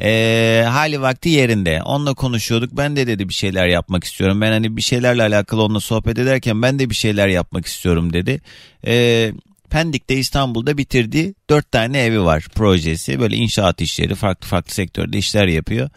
E, 0.00 0.64
hali 0.68 1.00
vakti 1.00 1.28
yerinde. 1.28 1.82
Onunla 1.82 2.14
konuşuyorduk. 2.14 2.76
Ben 2.76 2.96
de 2.96 3.06
dedi 3.06 3.28
bir 3.28 3.34
şeyler 3.34 3.68
yapmak 3.68 4.04
istiyorum. 4.04 4.40
Ben 4.40 4.52
hani 4.52 4.76
bir 4.76 4.82
şeylerle 4.82 5.22
alakalı 5.22 5.62
onunla 5.62 5.80
sohbet 5.80 6.18
ederken 6.18 6.62
ben 6.62 6.78
de 6.78 6.90
bir 6.90 6.94
şeyler 6.94 7.28
yapmak 7.28 7.66
istiyorum 7.66 8.12
dedi. 8.12 8.40
E, 8.86 9.32
Pendik'te 9.70 10.16
İstanbul'da 10.16 10.78
bitirdi. 10.78 11.34
Dört 11.50 11.72
tane 11.72 11.98
evi 11.98 12.24
var 12.24 12.46
projesi. 12.54 13.20
Böyle 13.20 13.36
inşaat 13.36 13.80
işleri 13.80 14.14
farklı 14.14 14.48
farklı 14.48 14.72
sektörde 14.74 15.18
işler 15.18 15.46
yapıyor. 15.46 15.90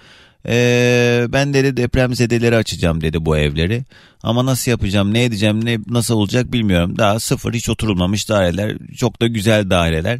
Ee, 0.47 1.25
ben 1.29 1.53
dedi 1.53 1.77
depremzedeleri 1.77 2.55
açacağım 2.55 3.01
dedi 3.01 3.25
bu 3.25 3.37
evleri. 3.37 3.83
Ama 4.23 4.45
nasıl 4.45 4.71
yapacağım, 4.71 5.13
ne 5.13 5.23
edeceğim, 5.23 5.65
ne 5.65 5.77
nasıl 5.87 6.15
olacak 6.15 6.53
bilmiyorum. 6.53 6.97
Daha 6.97 7.19
sıfır 7.19 7.53
hiç 7.53 7.69
oturulmamış 7.69 8.29
daireler. 8.29 8.77
Çok 8.97 9.21
da 9.21 9.27
güzel 9.27 9.69
daireler. 9.69 10.19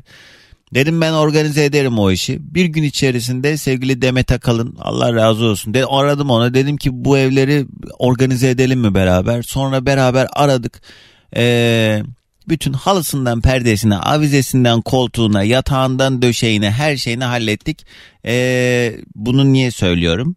Dedim 0.74 1.02
ben 1.02 1.14
organize 1.14 1.66
ederim 1.66 2.00
o 2.00 2.12
işi. 2.12 2.56
Bir 2.56 2.66
gün 2.66 2.84
içerisinde 2.84 3.58
sevgili 3.58 4.02
Demet 4.02 4.32
Akalın 4.32 4.76
Allah 4.80 5.14
razı 5.14 5.46
olsun. 5.46 5.74
De, 5.74 5.86
aradım 5.86 6.30
ona 6.30 6.54
dedim 6.54 6.78
ki 6.78 6.90
bu 6.94 7.18
evleri 7.18 7.66
organize 8.00 8.50
edelim 8.50 8.80
mi 8.80 8.96
beraber? 8.96 9.42
Sonra 9.42 9.86
beraber 9.86 10.28
aradık. 10.34 10.82
Eee 11.36 12.04
bütün 12.50 12.74
halısından 12.74 13.42
perdesine, 13.42 13.98
avizesinden 13.98 14.82
koltuğuna, 14.82 15.44
yatağından 15.44 16.22
döşeğine 16.22 16.72
her 16.72 16.98
şeyini 16.98 17.24
hallettik. 17.24 17.86
Ee, 18.26 18.96
bunu 19.16 19.54
niye 19.54 19.72
söylüyorum? 19.72 20.36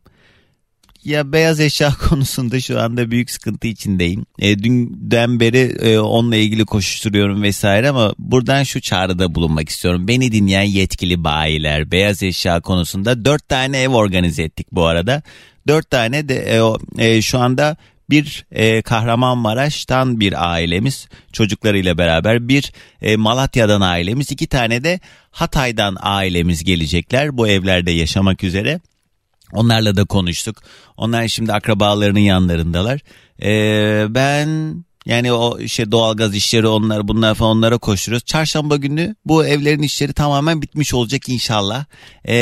Ya 1.07 1.33
beyaz 1.33 1.61
eşya 1.61 1.92
konusunda 2.09 2.61
şu 2.61 2.81
anda 2.81 3.11
büyük 3.11 3.31
sıkıntı 3.31 3.66
içindeyim. 3.66 4.27
E, 4.38 4.59
dünden 4.59 5.40
beri 5.40 5.59
e, 5.59 5.99
onunla 5.99 6.37
ilgili 6.37 6.64
koşuşturuyorum 6.64 7.42
vesaire 7.42 7.88
ama 7.88 8.14
buradan 8.19 8.62
şu 8.62 8.81
çağrıda 8.81 9.35
bulunmak 9.35 9.69
istiyorum. 9.69 10.09
Beni 10.09 10.33
dinleyen 10.33 10.62
yetkili 10.62 11.25
bayiler 11.25 11.90
beyaz 11.90 12.23
eşya 12.23 12.61
konusunda 12.61 13.25
dört 13.25 13.49
tane 13.49 13.79
ev 13.79 13.88
organize 13.88 14.42
ettik 14.42 14.66
bu 14.73 14.87
arada. 14.87 15.23
Dört 15.69 15.90
tane 15.90 16.29
de 16.29 16.35
e, 16.99 17.07
e, 17.07 17.23
şu 17.23 17.38
anda 17.38 17.77
bir 18.11 18.47
e, 18.51 18.83
Kahramanmaraş'tan 18.83 20.21
bir 20.21 20.53
ailemiz 20.53 21.09
çocuklarıyla 21.33 21.99
beraber 21.99 22.49
bir 22.49 22.73
e, 23.03 23.16
Malatya'dan 23.16 23.81
ailemiz 23.81 24.33
iki 24.33 24.47
tane 24.47 24.85
de 24.85 25.01
Hatay'dan 25.31 25.97
ailemiz 26.01 26.64
gelecekler 26.64 27.37
bu 27.37 27.49
evlerde 27.49 27.90
yaşamak 27.90 28.45
üzere. 28.45 28.81
Onlarla 29.53 29.97
da 29.97 30.05
konuştuk. 30.05 30.57
Onlar 30.97 31.29
şimdi 31.29 31.53
akrabalarının 31.53 32.21
yanlarındalar. 32.21 33.01
Ee, 33.42 34.07
ben 34.09 34.75
yani 35.07 35.33
o 35.33 35.59
işte 35.59 35.92
doğalgaz 35.92 36.35
işleri 36.35 36.66
onlar 36.66 37.09
bunlar 37.09 37.35
falan 37.35 37.57
onlara 37.57 37.79
koşuyoruz. 37.79 38.25
Çarşamba 38.25 38.77
günü 38.77 39.14
bu 39.25 39.47
evlerin 39.47 39.83
işleri 39.83 40.12
tamamen 40.12 40.62
bitmiş 40.62 40.95
olacak 40.95 41.29
inşallah. 41.29 41.85
Ee, 42.25 42.35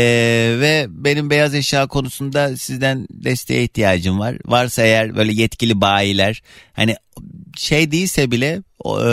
ve 0.60 0.86
benim 0.88 1.30
beyaz 1.30 1.54
eşya 1.54 1.86
konusunda 1.86 2.56
sizden 2.56 3.06
desteğe 3.10 3.64
ihtiyacım 3.64 4.18
var. 4.18 4.36
Varsa 4.46 4.82
eğer 4.82 5.16
böyle 5.16 5.32
yetkili 5.32 5.80
bayiler 5.80 6.42
hani 6.72 6.96
şey 7.56 7.92
değilse 7.92 8.30
bile 8.30 8.62
e, 8.84 9.08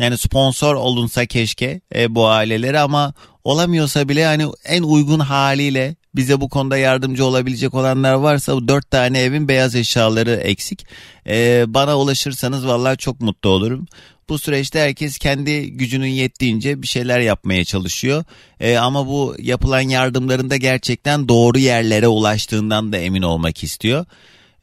yani 0.00 0.18
sponsor 0.18 0.74
olunsa 0.74 1.26
keşke 1.26 1.80
e, 1.94 2.14
bu 2.14 2.28
ailelere 2.28 2.80
ama 2.80 3.14
olamıyorsa 3.44 4.08
bile 4.08 4.24
hani 4.26 4.46
en 4.64 4.82
uygun 4.82 5.20
haliyle 5.20 5.96
bize 6.14 6.40
bu 6.40 6.48
konuda 6.48 6.76
yardımcı 6.76 7.24
olabilecek 7.24 7.74
olanlar 7.74 8.14
varsa 8.14 8.56
bu 8.56 8.68
dört 8.68 8.90
tane 8.90 9.20
evin 9.20 9.48
beyaz 9.48 9.74
eşyaları 9.74 10.34
eksik. 10.34 10.86
Ee, 11.26 11.64
bana 11.68 11.98
ulaşırsanız 11.98 12.66
vallahi 12.66 12.96
çok 12.96 13.20
mutlu 13.20 13.50
olurum. 13.50 13.86
Bu 14.28 14.38
süreçte 14.38 14.80
herkes 14.80 15.18
kendi 15.18 15.70
gücünün 15.70 16.06
yettiğince 16.06 16.82
bir 16.82 16.86
şeyler 16.86 17.20
yapmaya 17.20 17.64
çalışıyor. 17.64 18.24
Ee, 18.60 18.76
ama 18.76 19.06
bu 19.06 19.36
yapılan 19.38 19.80
yardımların 19.80 20.50
da 20.50 20.56
gerçekten 20.56 21.28
doğru 21.28 21.58
yerlere 21.58 22.08
ulaştığından 22.08 22.92
da 22.92 22.98
emin 22.98 23.22
olmak 23.22 23.62
istiyor. 23.62 24.06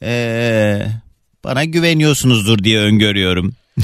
Ee, 0.03 0.88
bana 1.43 1.63
güveniyorsunuzdur 1.63 2.63
diye 2.63 2.80
öngörüyorum. 2.80 3.54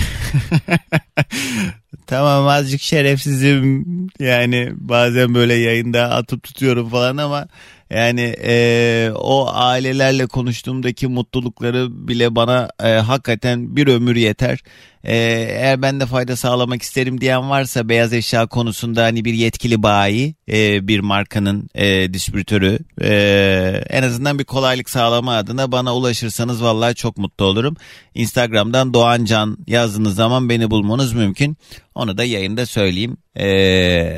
tamam 2.07 2.47
azıcık 2.47 2.81
şerefsizim 2.81 3.85
yani 4.19 4.71
bazen 4.75 5.35
böyle 5.35 5.53
yayında 5.53 6.11
atıp 6.11 6.43
tutuyorum 6.43 6.89
falan 6.89 7.17
ama 7.17 7.47
yani 7.93 8.35
e, 8.43 9.11
o 9.15 9.49
ailelerle 9.53 10.27
konuştuğumdaki 10.27 11.07
mutlulukları 11.07 12.07
bile 12.07 12.35
bana 12.35 12.69
e, 12.83 12.87
hakikaten 12.87 13.75
bir 13.75 13.87
ömür 13.87 14.15
yeter. 14.15 14.59
E, 15.03 15.15
eğer 15.49 15.81
ben 15.81 15.99
de 15.99 16.05
fayda 16.05 16.35
sağlamak 16.35 16.81
isterim 16.81 17.21
diyen 17.21 17.49
varsa 17.49 17.89
beyaz 17.89 18.13
eşya 18.13 18.47
konusunda 18.47 19.03
hani 19.03 19.25
bir 19.25 19.33
yetkili 19.33 19.83
bayi 19.83 20.35
e, 20.51 20.87
bir 20.87 20.99
markanın 20.99 21.69
e, 21.75 22.13
distribütörü 22.13 22.79
e, 23.01 23.83
en 23.89 24.03
azından 24.03 24.39
bir 24.39 24.45
kolaylık 24.45 24.89
sağlama 24.89 25.35
adına 25.35 25.71
bana 25.71 25.95
ulaşırsanız 25.95 26.63
vallahi 26.63 26.95
çok 26.95 27.17
mutlu 27.17 27.45
olurum. 27.45 27.75
Instagram'dan 28.15 28.93
Doğan 28.93 29.25
Can 29.25 29.57
yazdığınız 29.67 30.15
zaman 30.15 30.49
beni 30.49 30.71
bulmanız 30.71 31.13
mümkün. 31.13 31.57
Onu 31.95 32.17
da 32.17 32.23
yayında 32.23 32.65
söyleyeyim. 32.65 33.17
E, 33.35 33.47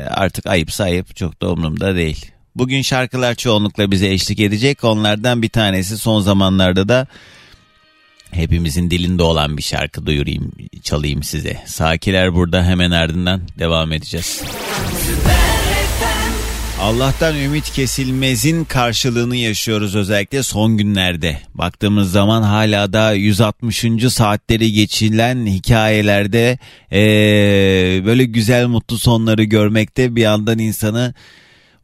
artık 0.09 0.47
ayıp 0.47 0.71
sayıp 0.71 1.15
çok 1.15 1.41
da 1.41 1.51
umurumda 1.51 1.95
değil. 1.95 2.34
Bugün 2.55 2.81
şarkılar 2.81 3.35
çoğunlukla 3.35 3.91
bize 3.91 4.07
eşlik 4.09 4.39
edecek. 4.39 4.83
Onlardan 4.83 5.41
bir 5.41 5.49
tanesi 5.49 5.97
son 5.97 6.21
zamanlarda 6.21 6.89
da 6.89 7.07
hepimizin 8.31 8.91
dilinde 8.91 9.23
olan 9.23 9.57
bir 9.57 9.63
şarkı 9.63 10.05
duyurayım, 10.05 10.51
çalayım 10.83 11.23
size. 11.23 11.63
Sakiler 11.65 12.33
burada 12.33 12.65
hemen 12.65 12.91
ardından 12.91 13.41
devam 13.59 13.91
edeceğiz. 13.91 14.43
Allah'tan 16.81 17.35
ümit 17.35 17.71
kesilmezin 17.71 18.65
karşılığını 18.65 19.35
yaşıyoruz 19.35 19.95
özellikle 19.95 20.43
son 20.43 20.77
günlerde. 20.77 21.39
Baktığımız 21.53 22.11
zaman 22.11 22.41
hala 22.41 22.93
da 22.93 23.13
160. 23.13 23.85
saatleri 24.09 24.71
geçilen 24.71 25.45
hikayelerde 25.45 26.57
ee, 26.91 28.05
böyle 28.05 28.25
güzel 28.25 28.67
mutlu 28.67 28.97
sonları 28.97 29.43
görmekte 29.43 30.15
bir 30.15 30.21
yandan 30.21 30.59
insanı 30.59 31.13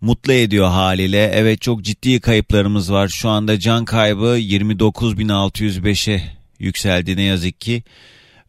mutlu 0.02 0.34
ediyor 0.34 0.68
haliyle. 0.68 1.32
Evet 1.34 1.62
çok 1.62 1.82
ciddi 1.82 2.20
kayıplarımız 2.20 2.92
var. 2.92 3.08
Şu 3.08 3.30
anda 3.30 3.60
can 3.60 3.86
kaybı 3.86 4.40
29.605'e 4.40 6.24
yükseldi 6.60 7.18
ne 7.18 7.22
yazık 7.22 7.62
ki. 7.62 7.84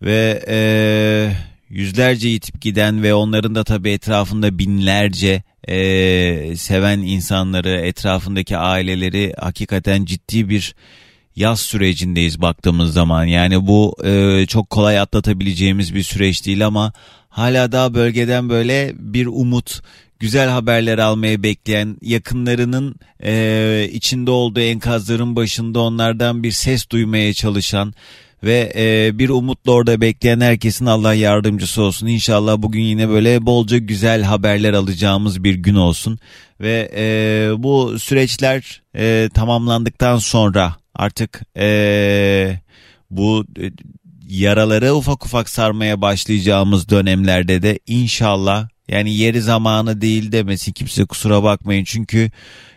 Ve 0.03 0.45
ee, 0.49 1.33
yüzlerce 1.69 2.29
yitip 2.29 2.61
giden 2.61 3.03
ve 3.03 3.15
onların 3.15 3.55
da 3.55 3.65
tabii 3.65 3.91
etrafında 3.91 4.59
binlerce 4.59 5.43
e, 5.69 6.57
seven 6.57 6.99
insanları, 6.99 7.81
etrafındaki 7.81 8.57
aileleri 8.57 9.35
hakikaten 9.41 10.05
ciddi 10.05 10.49
bir 10.49 10.75
yaz 11.37 11.61
sürecindeyiz 11.61 12.43
baktığımız 12.43 12.93
zaman. 12.93 13.25
Yani 13.25 13.67
bu 13.67 13.97
e, 14.05 14.45
çok 14.47 14.71
kolay 14.71 14.99
atlatabileceğimiz 14.99 15.95
bir 15.95 16.03
süreç 16.03 16.47
değil 16.47 16.67
ama 16.67 16.93
hala 17.29 17.73
daha 17.73 17.95
bölgeden 17.95 18.49
böyle 18.49 18.93
bir 18.97 19.27
umut, 19.27 19.83
güzel 20.23 20.49
haberler 20.49 20.99
almaya 20.99 21.43
bekleyen, 21.43 21.97
yakınlarının 22.03 22.95
e, 23.25 23.89
içinde 23.93 24.31
olduğu 24.31 24.61
enkazların 24.61 25.37
başında 25.37 25.81
onlardan 25.81 26.43
bir 26.43 26.51
ses 26.51 26.91
duymaya 26.91 27.35
çalışan 27.35 27.95
ve 28.45 28.73
e, 28.77 29.19
bir 29.19 29.29
umutla 29.29 29.73
orada 29.73 30.01
bekleyen 30.01 30.41
herkesin 30.41 30.87
Allah 30.87 31.15
yardımcısı 31.15 31.83
olsun. 31.83 32.07
İnşallah 32.07 32.59
bugün 32.59 32.83
yine 32.83 33.09
böyle 33.09 33.47
bolca 33.47 33.79
güzel 33.79 34.23
haberler 34.23 34.73
alacağımız 34.73 35.45
bir 35.45 35.55
gün 35.55 35.75
olsun 35.75 36.19
ve 36.61 36.91
e, 36.97 37.05
bu 37.59 37.99
süreçler 37.99 38.83
e, 38.97 39.29
tamamlandıktan 39.35 40.19
sonra 40.19 40.77
artık 40.95 41.43
e, 41.57 42.57
bu 43.11 43.45
e, 43.61 43.71
yaraları 44.29 44.95
ufak 44.95 45.27
ufak 45.27 45.49
sarmaya 45.49 46.01
başlayacağımız 46.01 46.89
dönemlerde 46.89 47.63
de 47.63 47.79
inşallah 47.87 48.72
yani 48.89 49.15
yeri 49.15 49.43
zamanı 49.43 50.01
değil 50.01 50.33
demesin 50.33 50.73
kimse 50.73 51.05
kusura 51.05 51.43
bakmayın 51.43 51.85
çünkü 51.85 52.31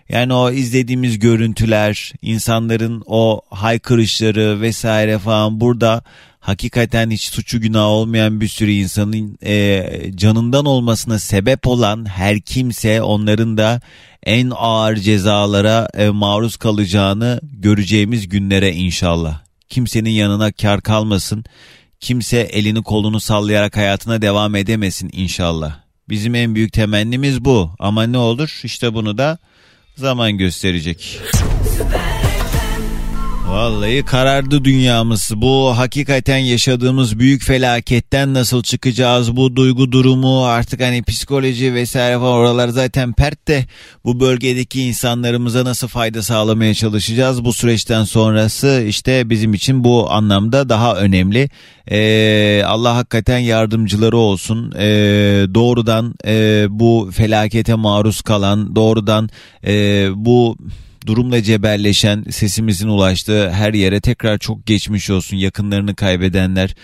yani 0.10 0.34
o 0.34 0.52
izlediğimiz 0.52 1.20
görüntüler, 1.20 2.13
insanların 2.22 3.04
o 3.06 3.41
haykırışları 3.50 4.62
vesaire 4.62 5.20
falan 5.20 5.62
burada 5.62 6.04
hakikaten 6.39 7.12
hiç 7.12 7.24
suçu 7.24 7.62
günah 7.62 7.86
olmayan 7.86 8.41
bir 8.41 8.48
sürü 8.48 8.72
insanın 8.72 9.38
e, 9.46 9.86
canından 10.15 10.65
olmasına 10.65 11.20
sebep 11.20 11.68
olan 11.68 12.10
her 12.10 12.41
kimse 12.41 13.02
onların 13.02 13.58
da 13.58 13.82
en 14.24 14.52
ağır 14.56 14.96
cezalara 14.96 15.88
e, 15.94 16.10
maruz 16.10 16.58
kalacağını 16.58 17.39
göreceğimiz 17.44 18.30
günlere 18.30 18.72
inşallah. 18.74 19.39
Kimsenin 19.70 20.10
yanına 20.10 20.52
kar 20.52 20.82
kalmasın. 20.82 21.46
Kimse 22.00 22.38
elini 22.39 22.84
kolunu 22.84 23.20
sallayarak 23.20 23.78
hayatına 23.78 24.22
devam 24.22 24.56
edemesin 24.56 25.10
inşallah. 25.13 25.85
Bizim 26.10 26.36
en 26.36 26.56
büyük 26.56 26.74
temennimiz 26.74 27.46
bu. 27.46 27.72
Ama 27.80 28.04
ne 28.04 28.18
olur 28.18 28.60
işte 28.63 28.94
bunu 28.94 29.18
da 29.18 29.38
zaman 29.96 30.38
gösterecek. 30.38 31.20
Vallahi 33.56 34.04
karardı 34.06 34.63
dünyamız. 34.65 35.32
Bu 35.36 35.78
hakikaten 35.78 36.38
yaşadığımız 36.38 37.20
büyük 37.20 37.44
felaketten 37.44 38.34
nasıl 38.34 38.63
çıkacağız? 38.63 39.36
Bu 39.36 39.56
duygu 39.56 39.91
durumu 39.91 40.46
artık 40.46 40.82
hani 40.82 41.04
psikoloji 41.04 41.74
vesaire 41.74 42.15
falan 42.15 42.34
oralar 42.34 42.68
zaten 42.68 43.13
pert 43.13 43.48
de 43.48 43.65
bu 44.06 44.20
bölgedeki 44.20 44.82
insanlarımıza 44.82 45.65
nasıl 45.65 45.88
fayda 45.88 46.24
sağlamaya 46.24 46.74
çalışacağız? 46.74 47.46
Bu 47.46 47.54
süreçten 47.54 48.04
sonrası 48.04 48.84
işte 48.88 49.30
bizim 49.30 49.54
için 49.54 49.84
bu 49.84 50.12
anlamda 50.12 50.70
daha 50.70 50.96
önemli. 50.96 51.50
Ee, 51.91 52.63
Allah 52.65 52.96
hakikaten 52.96 53.39
yardımcıları 53.39 54.18
olsun. 54.18 54.72
Ee, 54.72 54.86
doğrudan 55.54 56.13
e, 56.26 56.65
bu 56.70 57.10
felakete 57.13 57.74
maruz 57.74 58.22
kalan, 58.22 58.76
doğrudan 58.76 59.30
e, 59.68 60.08
bu 60.15 60.58
durumla 61.06 61.44
cebelleşen 61.44 62.24
sesimizin 62.24 62.88
ulaştığı 62.88 63.52
her 63.52 63.74
yere 63.74 64.02
tekrar 64.02 64.38
çok 64.38 64.65
geçmiş 64.65 65.10
olsun 65.10 65.38
yakınlarını 65.38 65.96
kaybedenler. 65.96 66.76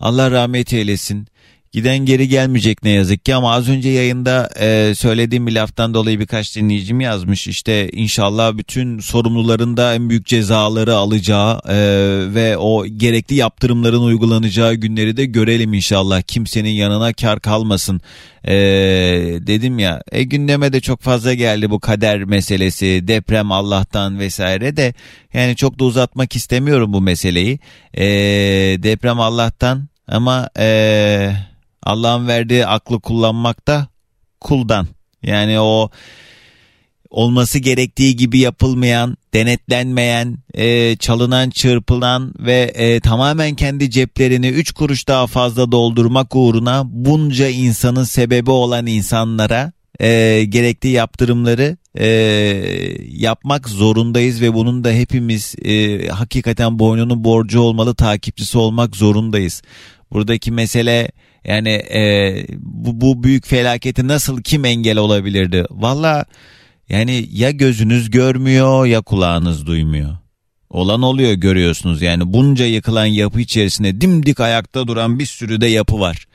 Allah 0.00 0.30
rahmet 0.30 0.72
eylesin. 0.72 1.26
Giden 1.72 1.98
geri 1.98 2.28
gelmeyecek 2.28 2.82
ne 2.82 2.90
yazık 2.90 3.24
ki 3.24 3.34
ama 3.34 3.52
az 3.52 3.68
önce 3.68 3.88
yayında 3.88 4.50
e, 4.60 4.94
söylediğim 4.94 5.46
bir 5.46 5.52
laftan 5.52 5.94
dolayı 5.94 6.20
birkaç 6.20 6.56
dinleyicim 6.56 7.00
yazmış. 7.00 7.46
İşte 7.46 7.90
inşallah 7.92 8.56
bütün 8.56 8.98
sorumluların 8.98 9.76
da 9.76 9.94
en 9.94 10.10
büyük 10.10 10.26
cezaları 10.26 10.94
alacağı 10.94 11.60
e, 11.68 11.76
ve 12.34 12.56
o 12.56 12.86
gerekli 12.86 13.36
yaptırımların 13.36 14.00
uygulanacağı 14.00 14.74
günleri 14.74 15.16
de 15.16 15.24
görelim 15.24 15.74
inşallah. 15.74 16.22
Kimsenin 16.22 16.70
yanına 16.70 17.12
kar 17.12 17.40
kalmasın 17.40 18.00
e, 18.44 18.54
dedim 19.40 19.78
ya. 19.78 20.02
E, 20.12 20.22
gündeme 20.22 20.72
de 20.72 20.80
çok 20.80 21.00
fazla 21.00 21.34
geldi 21.34 21.70
bu 21.70 21.80
kader 21.80 22.24
meselesi, 22.24 23.08
deprem 23.08 23.52
Allah'tan 23.52 24.18
vesaire 24.18 24.76
de 24.76 24.94
yani 25.34 25.56
çok 25.56 25.78
da 25.78 25.84
uzatmak 25.84 26.36
istemiyorum 26.36 26.92
bu 26.92 27.00
meseleyi. 27.00 27.58
E, 27.94 28.04
deprem 28.82 29.20
Allah'tan 29.20 29.88
ama... 30.08 30.50
E, 30.58 31.49
Allah'ın 31.82 32.28
verdiği 32.28 32.66
aklı 32.66 33.00
kullanmakta 33.00 33.88
kuldan. 34.40 34.86
Yani 35.22 35.60
o 35.60 35.90
olması 37.10 37.58
gerektiği 37.58 38.16
gibi 38.16 38.38
yapılmayan, 38.38 39.16
denetlenmeyen, 39.34 40.38
e, 40.54 40.96
çalınan, 40.96 41.50
çırpılan 41.50 42.34
ve 42.38 42.60
e, 42.74 43.00
tamamen 43.00 43.54
kendi 43.54 43.90
ceplerini 43.90 44.48
3 44.48 44.72
kuruş 44.72 45.08
daha 45.08 45.26
fazla 45.26 45.72
doldurmak 45.72 46.36
uğruna 46.36 46.82
bunca 46.86 47.48
insanın 47.48 48.04
sebebi 48.04 48.50
olan 48.50 48.86
insanlara 48.86 49.72
e, 50.00 50.44
gerekli 50.48 50.88
yaptırımları 50.88 51.76
e, 51.98 52.06
yapmak 53.08 53.68
zorundayız 53.68 54.40
ve 54.40 54.54
bunun 54.54 54.84
da 54.84 54.90
hepimiz 54.90 55.54
e, 55.64 56.08
hakikaten 56.08 56.78
boynunun 56.78 57.24
borcu 57.24 57.60
olmalı 57.60 57.94
takipçisi 57.94 58.58
olmak 58.58 58.96
zorundayız. 58.96 59.62
Buradaki 60.12 60.52
mesele 60.52 61.10
yani 61.44 61.68
e, 61.70 62.34
bu, 62.58 63.00
bu 63.00 63.22
büyük 63.22 63.46
felaketi 63.46 64.08
nasıl 64.08 64.42
kim 64.42 64.64
engel 64.64 64.98
olabilirdi? 64.98 65.64
Valla 65.70 66.24
yani 66.88 67.28
ya 67.32 67.50
gözünüz 67.50 68.10
görmüyor 68.10 68.86
ya 68.86 69.00
kulağınız 69.00 69.66
duymuyor. 69.66 70.16
Olan 70.70 71.02
oluyor 71.02 71.32
görüyorsunuz 71.32 72.02
yani 72.02 72.32
bunca 72.32 72.64
yıkılan 72.64 73.06
yapı 73.06 73.40
içerisinde 73.40 74.00
dimdik 74.00 74.40
ayakta 74.40 74.86
duran 74.86 75.18
bir 75.18 75.26
sürü 75.26 75.60
de 75.60 75.66
yapı 75.66 76.00
var. 76.00 76.26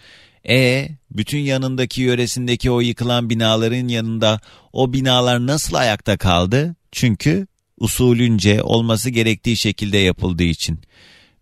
E 0.49 0.89
bütün 1.11 1.39
yanındaki 1.39 2.01
yöresindeki 2.01 2.71
o 2.71 2.81
yıkılan 2.81 3.29
binaların 3.29 3.87
yanında 3.87 4.39
o 4.73 4.93
binalar 4.93 5.47
nasıl 5.47 5.75
ayakta 5.75 6.17
kaldı? 6.17 6.75
Çünkü 6.91 7.47
usulünce 7.77 8.63
olması 8.63 9.09
gerektiği 9.09 9.57
şekilde 9.57 9.97
yapıldığı 9.97 10.43
için. 10.43 10.79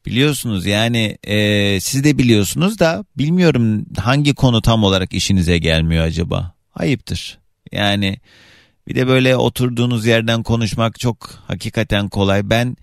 Biliyorsunuz 0.06 0.66
yani 0.66 1.18
e, 1.24 1.80
siz 1.80 2.04
de 2.04 2.18
biliyorsunuz 2.18 2.80
da 2.80 3.06
bilmiyorum 3.18 3.86
hangi 3.98 4.34
konu 4.34 4.62
tam 4.62 4.84
olarak 4.84 5.14
işinize 5.14 5.58
gelmiyor 5.58 6.06
acaba. 6.06 6.54
Ayıptır. 6.76 7.40
Yani 7.72 8.18
bir 8.88 8.96
de 8.96 9.08
böyle 9.08 9.36
oturduğunuz 9.36 10.06
yerden 10.06 10.44
konuşmak 10.44 11.00
çok 11.00 11.30
hakikaten 11.48 12.10
kolay. 12.10 12.50
Ben 12.50 12.78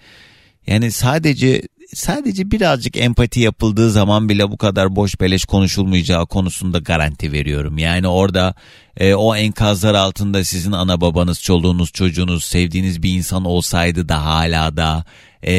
yani 0.66 0.92
sadece 0.92 1.62
sadece 1.94 2.50
birazcık 2.50 2.96
empati 2.96 3.40
yapıldığı 3.40 3.90
zaman 3.90 4.28
bile 4.28 4.50
bu 4.50 4.56
kadar 4.56 4.96
boş 4.96 5.20
beleş 5.20 5.44
konuşulmayacağı 5.44 6.26
konusunda 6.26 6.78
garanti 6.78 7.33
veriyorum. 7.33 7.78
Yani 7.78 8.09
orada 8.09 8.54
e, 8.96 9.14
o 9.14 9.37
enkazlar 9.37 9.94
altında 9.94 10.44
sizin 10.44 10.72
ana 10.72 11.00
babanız, 11.00 11.42
çoluğunuz, 11.42 11.92
çocuğunuz, 11.92 12.44
sevdiğiniz 12.44 13.02
bir 13.02 13.11
insan 13.11 13.44
olsaydı 13.44 14.09
da 14.09 14.24
hala 14.24 14.76
da 14.76 15.04
e, 15.42 15.54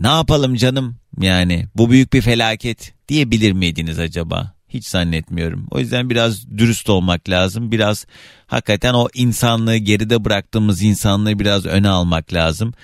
ne 0.00 0.08
yapalım 0.08 0.54
canım 0.54 0.99
yani 1.20 1.66
bu 1.76 1.90
büyük 1.90 2.12
bir 2.12 2.22
felaket 2.22 2.92
diyebilir 3.08 3.52
miydiniz 3.52 3.98
acaba? 3.98 4.54
Hiç 4.68 4.86
zannetmiyorum. 4.86 5.66
O 5.70 5.78
yüzden 5.78 6.10
biraz 6.10 6.50
dürüst 6.50 6.90
olmak 6.90 7.28
lazım. 7.28 7.72
Biraz 7.72 8.06
hakikaten 8.46 8.94
o 8.94 9.08
insanlığı 9.14 9.76
geride 9.76 10.24
bıraktığımız 10.24 10.82
insanlığı 10.82 11.38
biraz 11.38 11.66
öne 11.66 11.88
almak 11.88 12.32
lazım. 12.32 12.74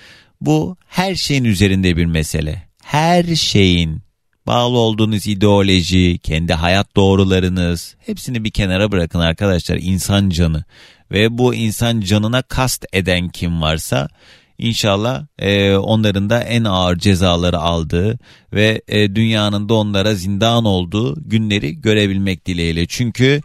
Bu 0.41 0.77
her 0.87 1.15
şeyin 1.15 1.43
üzerinde 1.43 1.97
bir 1.97 2.05
mesele. 2.05 2.67
Her 2.83 3.35
şeyin 3.35 4.01
bağlı 4.47 4.77
olduğunuz 4.77 5.27
ideoloji, 5.27 6.19
kendi 6.23 6.53
hayat 6.53 6.95
doğrularınız 6.95 7.95
hepsini 8.05 8.43
bir 8.43 8.51
kenara 8.51 8.91
bırakın 8.91 9.19
arkadaşlar. 9.19 9.77
İnsan 9.81 10.29
canı 10.29 10.63
ve 11.11 11.37
bu 11.37 11.55
insan 11.55 12.01
canına 12.01 12.41
kast 12.41 12.85
eden 12.93 13.29
kim 13.29 13.61
varsa 13.61 14.09
İnşallah 14.57 15.25
e, 15.39 15.75
onların 15.75 16.29
da 16.29 16.43
en 16.43 16.63
ağır 16.63 16.97
cezaları 16.97 17.57
aldığı 17.57 18.19
ve 18.53 18.81
e, 18.87 19.15
dünyanın 19.15 19.69
da 19.69 19.73
onlara 19.73 20.15
zindan 20.15 20.65
olduğu 20.65 21.29
günleri 21.29 21.81
görebilmek 21.81 22.45
dileğiyle. 22.45 22.85
Çünkü 22.87 23.41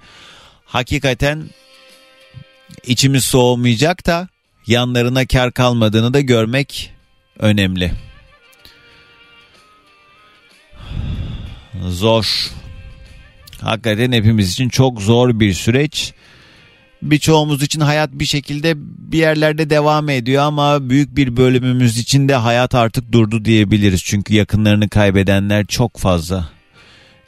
hakikaten 0.65 1.43
içimiz 2.87 3.25
soğumayacak 3.25 4.07
da 4.07 4.29
yanlarına 4.67 5.27
kar 5.27 5.53
kalmadığını 5.53 6.15
da 6.15 6.21
görmek 6.21 6.93
önemli. 7.39 7.93
Zor. 11.89 12.51
Hakikaten 13.61 14.13
hepimiz 14.13 14.53
için 14.53 14.69
çok 14.69 15.01
zor 15.03 15.41
bir 15.41 15.53
süreç. 15.53 16.15
Birçoğumuz 17.03 17.63
için 17.63 17.81
hayat 17.81 18.11
bir 18.13 18.25
şekilde 18.25 18.75
bir 19.13 19.19
yerlerde 19.19 19.71
devam 19.71 20.09
ediyor 20.09 20.43
ama 20.43 20.91
büyük 20.91 21.17
bir 21.17 21.37
bölümümüz 21.37 21.99
için 21.99 22.29
de 22.29 22.35
hayat 22.35 22.75
artık 22.75 23.13
durdu 23.13 23.45
diyebiliriz. 23.45 24.03
Çünkü 24.05 24.35
yakınlarını 24.35 24.89
kaybedenler 24.89 25.67
çok 25.67 25.97
fazla. 25.97 26.49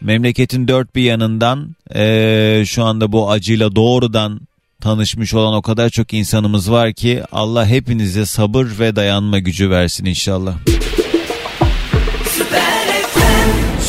Memleketin 0.01 0.69
dört 0.69 0.95
bir 0.97 1.03
yanından 1.03 1.77
ee, 1.95 2.63
şu 2.67 2.85
anda 2.85 3.13
bu 3.13 3.31
acıyla 3.31 3.77
doğrudan 3.77 4.41
tanışmış 4.81 5.35
olan 5.35 5.55
o 5.55 5.63
kadar 5.63 5.91
çok 5.91 6.15
insanımız 6.15 6.71
var 6.71 6.93
ki 6.93 7.23
Allah 7.33 7.67
hepinize 7.67 8.27
sabır 8.27 8.67
ve 8.79 8.97
dayanma 8.97 9.39
gücü 9.39 9.71
versin 9.71 10.05
inşallah. 10.05 10.74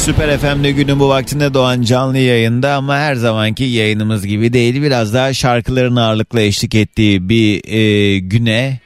Süper 0.06 0.38
FM'de 0.38 0.72
günün 0.72 1.00
bu 1.00 1.10
vaktinde 1.10 1.54
doğan 1.54 1.82
canlı 1.82 2.18
yayında 2.18 2.74
ama 2.74 2.98
her 2.98 3.15
zamanki 3.15 3.63
yayınımız 3.63 4.26
gibi 4.26 4.54
değil. 4.54 4.82
Biraz 4.82 5.13
daha 5.13 5.34
şarkıların 5.34 5.96
ağırlıkla 5.96 6.41
eşlik 6.41 6.76
ettiği 6.76 7.30
bir 7.30 7.62
e, 7.68 8.20
güne 8.20 8.80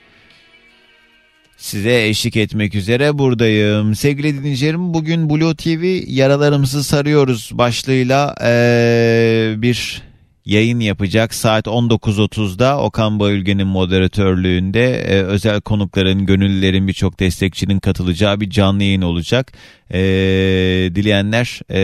size 1.57 2.07
eşlik 2.07 2.35
etmek 2.37 2.75
üzere 2.75 3.17
buradayım. 3.17 3.95
Sevgili 3.95 4.37
dinleyicilerim 4.37 4.93
bugün 4.93 5.29
Blue 5.29 5.55
TV 5.55 6.03
yaralarımızı 6.07 6.83
sarıyoruz 6.83 7.51
başlığıyla 7.53 8.35
e, 8.43 9.53
bir 9.57 10.08
yayın 10.45 10.79
yapacak. 10.79 11.33
Saat 11.33 11.67
19.30'da 11.67 12.79
Okan 12.81 13.19
Bayülgen'in 13.19 13.67
moderatörlüğünde 13.67 14.95
e, 14.95 15.23
özel 15.23 15.61
konukların, 15.61 16.25
gönüllülerin 16.25 16.87
birçok 16.87 17.19
destekçinin 17.19 17.79
katılacağı 17.79 18.39
bir 18.39 18.49
canlı 18.49 18.83
yayın 18.83 19.01
olacak. 19.01 19.51
E, 19.93 19.99
dileyenler 20.95 21.59
e, 21.69 21.81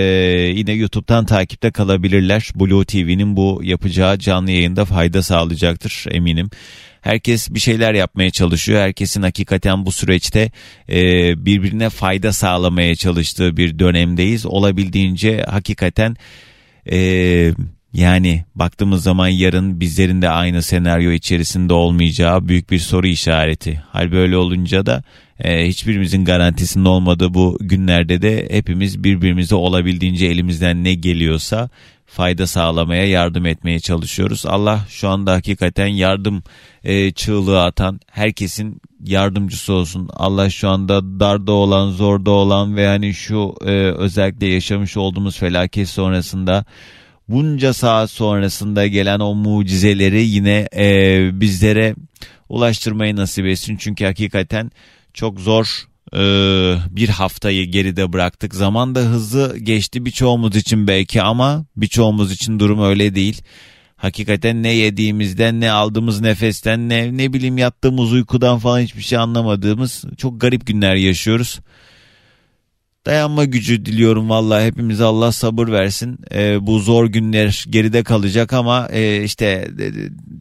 yine 0.56 0.72
YouTube'dan 0.72 1.26
takipte 1.26 1.72
kalabilirler. 1.72 2.50
Blue 2.56 2.86
TV'nin 2.86 3.36
bu 3.36 3.62
yapacağı 3.63 4.20
canlı 4.20 4.52
yayında 4.52 4.86
fayda 4.86 5.22
sağlayacaktır 5.24 6.06
eminim. 6.12 6.50
Herkes 7.02 7.50
bir 7.50 7.60
şeyler 7.60 7.94
yapmaya 7.94 8.32
çalışıyor. 8.32 8.82
Herkesin 8.82 9.22
hakikaten 9.22 9.86
bu 9.86 9.91
süreçte 9.91 10.52
e, 10.89 11.00
birbirine 11.46 11.89
fayda 11.89 12.34
sağlamaya 12.34 12.96
çalıştığı 12.96 13.58
bir 13.58 13.80
dönemdeyiz. 13.80 14.46
Olabildiğince 14.46 15.46
hakikaten 15.50 16.15
e, 16.91 17.52
yani 17.95 18.45
baktığımız 18.55 19.03
zaman 19.03 19.27
yarın 19.27 19.79
bizlerin 19.79 20.21
de 20.21 20.29
aynı 20.29 20.62
senaryo 20.62 21.12
içerisinde 21.12 21.73
olmayacağı 21.73 22.47
büyük 22.47 22.71
bir 22.71 22.79
soru 22.79 23.08
işareti. 23.08 23.84
Hal 23.91 24.12
böyle 24.12 24.38
olunca 24.38 24.86
da 24.86 25.03
e, 25.39 25.67
hiçbirimizin 25.67 26.25
garantisinin 26.25 26.86
olmadığı 26.86 27.34
bu 27.34 27.58
günlerde 27.62 28.21
de 28.21 28.47
hepimiz 28.51 29.03
birbirimize 29.03 29.55
olabildiğince 29.55 30.25
elimizden 30.25 30.84
ne 30.84 30.93
geliyorsa 30.93 31.69
fayda 32.05 32.47
sağlamaya 32.47 33.08
yardım 33.08 33.45
etmeye 33.45 33.79
çalışıyoruz. 33.79 34.45
Allah 34.45 34.86
şu 34.89 35.10
anda 35.10 35.34
hakikaten 35.34 35.88
yardım 35.88 36.43
e, 36.84 37.12
çığlığı 37.12 37.63
atan 37.63 37.99
herkesin 38.12 38.81
yardımcısı 39.03 39.73
olsun. 39.73 40.10
Allah 40.13 40.49
şu 40.49 40.69
anda 40.69 41.19
darda 41.19 41.51
olan, 41.51 41.91
zorda 41.91 42.31
olan 42.31 42.75
ve 42.75 42.88
hani 42.88 43.13
şu 43.13 43.55
e, 43.65 43.71
özellikle 43.71 44.47
yaşamış 44.47 44.97
olduğumuz 44.97 45.38
felaket 45.38 45.89
sonrasında 45.89 46.65
bunca 47.30 47.74
saat 47.74 48.12
sonrasında 48.12 48.88
gelen 48.88 49.20
o 49.20 49.36
mucizeleri 49.36 50.22
yine 50.22 50.68
e, 50.76 51.30
bizlere 51.42 51.96
ulaştırmayı 52.50 53.16
nasip 53.16 53.46
etsin. 53.46 53.78
Çünkü 53.78 54.06
hakikaten 54.06 54.72
çok 55.14 55.40
zor 55.40 55.88
e, 56.14 56.20
bir 56.90 57.10
haftayı 57.10 57.66
geride 57.66 58.14
bıraktık. 58.14 58.56
Zaman 58.56 58.96
da 58.96 59.00
hızlı 59.00 59.58
geçti 59.58 60.06
birçoğumuz 60.06 60.56
için 60.56 60.88
belki 60.88 61.22
ama 61.22 61.66
birçoğumuz 61.76 62.32
için 62.32 62.60
durum 62.60 62.84
öyle 62.84 63.16
değil. 63.16 63.42
Hakikaten 63.96 64.64
ne 64.64 64.74
yediğimizden 64.74 65.60
ne 65.60 65.72
aldığımız 65.72 66.22
nefesten 66.22 66.90
ne 66.90 67.18
ne 67.18 67.34
bileyim 67.34 67.58
yattığımız 67.58 68.14
uykudan 68.14 68.60
falan 68.60 68.80
hiçbir 68.80 69.02
şey 69.02 69.18
anlamadığımız 69.18 70.04
çok 70.18 70.42
garip 70.42 70.68
günler 70.68 70.96
yaşıyoruz. 70.96 71.60
Dayanma 73.06 73.46
gücü 73.46 73.86
diliyorum 73.86 74.30
vallahi 74.30 74.65
hepimize 74.65 75.04
Allah 75.04 75.32
sabır 75.32 75.68
versin. 75.68 76.20
Ee, 76.34 76.68
bu 76.68 76.80
zor 76.80 77.06
günler 77.06 77.65
geride 77.70 78.04
kalacak 78.04 78.54
ama 78.54 78.88
e, 78.91 79.24
işte 79.24 79.46
e, 79.80 79.91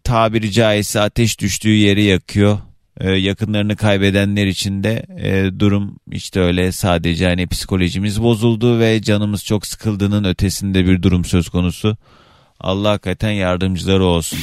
tabiri 0.05 0.53
caizse 0.53 1.01
ateş 1.01 1.41
düştüğü 1.41 1.75
yeri 1.75 2.03
yakıyor. 2.03 2.59
Ee, 3.01 3.11
yakınlarını 3.11 3.77
kaybedenler 3.77 4.47
için 4.47 4.85
de 4.85 5.07
e, 5.19 5.61
durum 5.61 5.97
işte 6.11 6.41
öyle 6.41 6.73
sadece 6.73 7.27
hani 7.27 7.47
psikolojimiz 7.47 8.23
bozuldu 8.23 8.79
ve 8.79 9.03
canımız 9.03 9.45
çok 9.45 9.67
sıkıldığının 9.67 10.25
ötesinde 10.25 10.87
bir 10.87 11.03
durum 11.03 11.25
söz 11.25 11.49
konusu. 11.49 11.97
Allah 12.61 12.91
hakikaten 12.91 13.31
yardımcıları 13.31 14.05
olsun. 14.05 14.39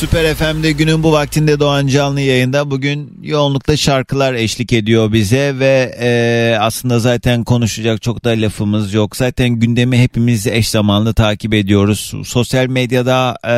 Süper 0.00 0.34
FM'de 0.34 0.72
günün 0.72 1.02
bu 1.02 1.12
vaktinde 1.12 1.60
doğan 1.60 1.86
canlı 1.86 2.20
yayında 2.20 2.70
bugün 2.70 3.18
yoğunlukla 3.22 3.76
şarkılar 3.76 4.34
eşlik 4.34 4.72
ediyor 4.72 5.12
bize 5.12 5.58
ve 5.58 5.96
e, 6.00 6.56
aslında 6.60 6.98
zaten 6.98 7.44
konuşacak 7.44 8.02
çok 8.02 8.24
da 8.24 8.30
lafımız 8.30 8.94
yok. 8.94 9.16
Zaten 9.16 9.48
gündemi 9.48 9.98
hepimiz 9.98 10.46
eş 10.46 10.68
zamanlı 10.68 11.14
takip 11.14 11.54
ediyoruz. 11.54 12.12
Sosyal 12.24 12.66
medyada 12.66 13.38
e, 13.44 13.54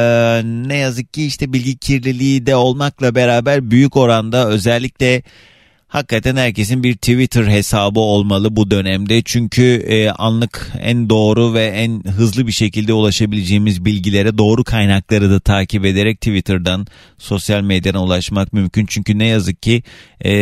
ne 0.69 0.77
yazık 0.77 1.15
ki 1.15 1.27
işte 1.27 1.53
bilgi 1.53 1.77
kirliliği 1.77 2.47
de 2.47 2.57
olmakla 2.57 3.15
beraber 3.15 3.71
büyük 3.71 3.97
oranda 3.97 4.49
özellikle 4.49 5.23
Hakikaten 5.93 6.37
herkesin 6.37 6.83
bir 6.83 6.95
Twitter 6.95 7.47
hesabı 7.47 8.01
olmalı 8.01 8.57
bu 8.57 8.71
dönemde. 8.71 9.23
Çünkü 9.23 9.63
e, 9.63 10.11
anlık 10.11 10.73
en 10.81 11.11
doğru 11.11 11.55
ve 11.55 11.65
en 11.65 12.03
hızlı 12.05 12.47
bir 12.47 12.53
şekilde 12.53 12.93
ulaşabileceğimiz 12.93 13.85
bilgilere 13.85 14.39
doğru 14.39 14.65
kaynakları 14.65 15.31
da 15.31 15.41
takip 15.41 15.85
ederek 15.85 16.21
Twitter'dan 16.21 16.87
sosyal 17.19 17.63
medyadan 17.63 18.03
ulaşmak 18.03 18.53
mümkün. 18.53 18.87
Çünkü 18.87 19.19
ne 19.19 19.27
yazık 19.27 19.63
ki 19.63 19.83
e, 20.21 20.33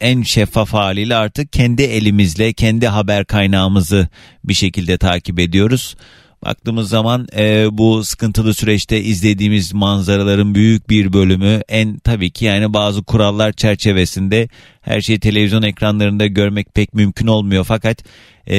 en 0.00 0.22
şeffaf 0.22 0.72
haliyle 0.72 1.16
artık 1.16 1.52
kendi 1.52 1.82
elimizle 1.82 2.52
kendi 2.52 2.88
haber 2.88 3.24
kaynağımızı 3.24 4.08
bir 4.44 4.54
şekilde 4.54 4.98
takip 4.98 5.38
ediyoruz. 5.38 5.96
Baktığımız 6.44 6.88
zaman 6.88 7.26
e, 7.36 7.66
bu 7.72 8.04
sıkıntılı 8.04 8.54
süreçte 8.54 9.00
izlediğimiz 9.00 9.74
manzaraların 9.74 10.54
büyük 10.54 10.90
bir 10.90 11.12
bölümü 11.12 11.60
en 11.68 11.98
tabii 11.98 12.30
ki 12.30 12.44
yani 12.44 12.72
bazı 12.72 13.02
kurallar 13.02 13.52
çerçevesinde 13.52 14.48
her 14.80 15.00
şeyi 15.00 15.20
televizyon 15.20 15.62
ekranlarında 15.62 16.26
görmek 16.26 16.74
pek 16.74 16.94
mümkün 16.94 17.26
olmuyor. 17.26 17.64
Fakat 17.64 18.04
e, 18.46 18.58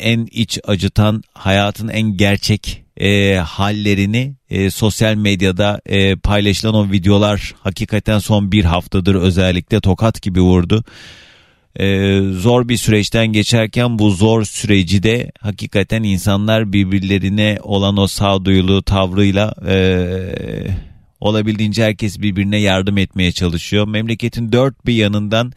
en 0.00 0.28
iç 0.30 0.58
acıtan 0.64 1.22
hayatın 1.34 1.88
en 1.88 2.16
gerçek 2.16 2.82
e, 3.00 3.34
hallerini 3.34 4.34
e, 4.50 4.70
sosyal 4.70 5.14
medyada 5.14 5.80
e, 5.86 6.16
paylaşılan 6.16 6.74
o 6.74 6.92
videolar 6.92 7.54
hakikaten 7.60 8.18
son 8.18 8.52
bir 8.52 8.64
haftadır 8.64 9.14
özellikle 9.14 9.80
tokat 9.80 10.22
gibi 10.22 10.40
vurdu 10.40 10.84
e, 11.80 12.18
zor 12.32 12.68
bir 12.68 12.76
süreçten 12.76 13.26
geçerken 13.26 13.98
bu 13.98 14.10
zor 14.10 14.44
süreci 14.44 15.02
de 15.02 15.32
hakikaten 15.40 16.02
insanlar 16.02 16.72
birbirlerine 16.72 17.58
olan 17.62 17.96
o 17.96 18.06
sağduyulu 18.06 18.82
tavrıyla 18.82 19.54
e, 19.68 19.76
olabildiğince 21.22 21.84
herkes 21.84 22.20
birbirine 22.20 22.58
yardım 22.58 22.98
etmeye 22.98 23.32
çalışıyor. 23.32 23.88
Memleketin 23.88 24.52
dört 24.52 24.86
bir 24.86 24.94
yanından 24.94 25.52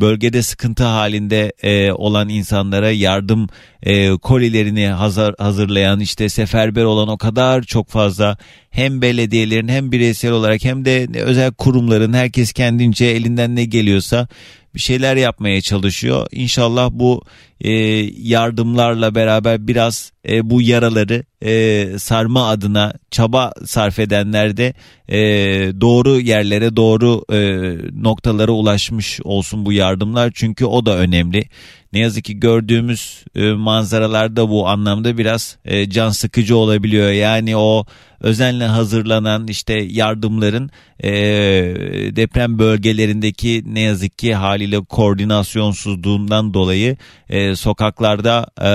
bölgede 0.00 0.42
sıkıntı 0.42 0.84
halinde 0.84 1.52
e, 1.62 1.92
olan 1.92 2.28
insanlara 2.28 2.90
yardım 2.90 3.48
e, 3.82 4.10
kolilerini 4.10 4.88
hazır, 4.88 5.34
hazırlayan 5.38 6.00
işte 6.00 6.28
seferber 6.28 6.84
olan 6.84 7.08
o 7.08 7.18
kadar 7.18 7.62
çok 7.62 7.88
fazla 7.88 8.38
hem 8.70 9.02
belediyelerin 9.02 9.68
hem 9.68 9.92
bireysel 9.92 10.32
olarak 10.32 10.64
hem 10.64 10.84
de 10.84 11.08
özel 11.14 11.52
kurumların 11.52 12.12
herkes 12.12 12.52
kendince 12.52 13.04
elinden 13.04 13.56
ne 13.56 13.64
geliyorsa 13.64 14.28
bir 14.74 14.80
şeyler 14.80 15.16
yapmaya 15.16 15.60
çalışıyor. 15.60 16.26
İnşallah 16.30 16.90
bu 16.92 17.22
e, 17.60 17.72
yardımlarla 18.18 19.14
beraber 19.14 19.68
biraz 19.68 20.12
e, 20.28 20.50
bu 20.50 20.62
yaraları 20.62 21.24
e, 21.44 21.98
sarma 21.98 22.48
adına 22.48 22.92
çaba 23.10 23.52
sarf 23.64 23.98
edenler 23.98 24.56
de 24.56 24.74
e, 25.08 25.20
doğru 25.80 26.20
yerlere 26.20 26.76
doğru 26.76 27.24
e, 27.32 27.38
noktalara 28.02 28.52
ulaşmış 28.52 29.20
olsun 29.24 29.66
bu 29.66 29.72
yardımlar. 29.72 30.32
Çünkü 30.34 30.64
o 30.64 30.86
da 30.86 30.96
önemli. 30.96 31.44
ne 31.92 31.98
yazık 31.98 32.24
ki 32.24 32.40
gördüğümüz 32.40 33.24
e, 33.34 33.52
manzaralarda 33.52 34.48
bu 34.48 34.68
anlamda 34.68 35.18
biraz 35.18 35.56
e, 35.64 35.90
can 35.90 36.10
sıkıcı 36.10 36.56
olabiliyor. 36.56 37.10
Yani 37.10 37.56
o 37.56 37.86
özenle 38.20 38.64
hazırlanan 38.64 39.48
işte 39.48 39.74
yardımların 39.74 40.70
e, 41.02 41.12
deprem 42.16 42.58
bölgelerindeki 42.58 43.62
ne 43.66 43.80
yazık 43.80 44.18
ki 44.18 44.34
haliyle 44.34 44.80
koordinasyonsuzluğundan 44.84 46.54
dolayı 46.54 46.96
e, 47.28 47.49
sokaklarda 47.56 48.46
e, 48.60 48.70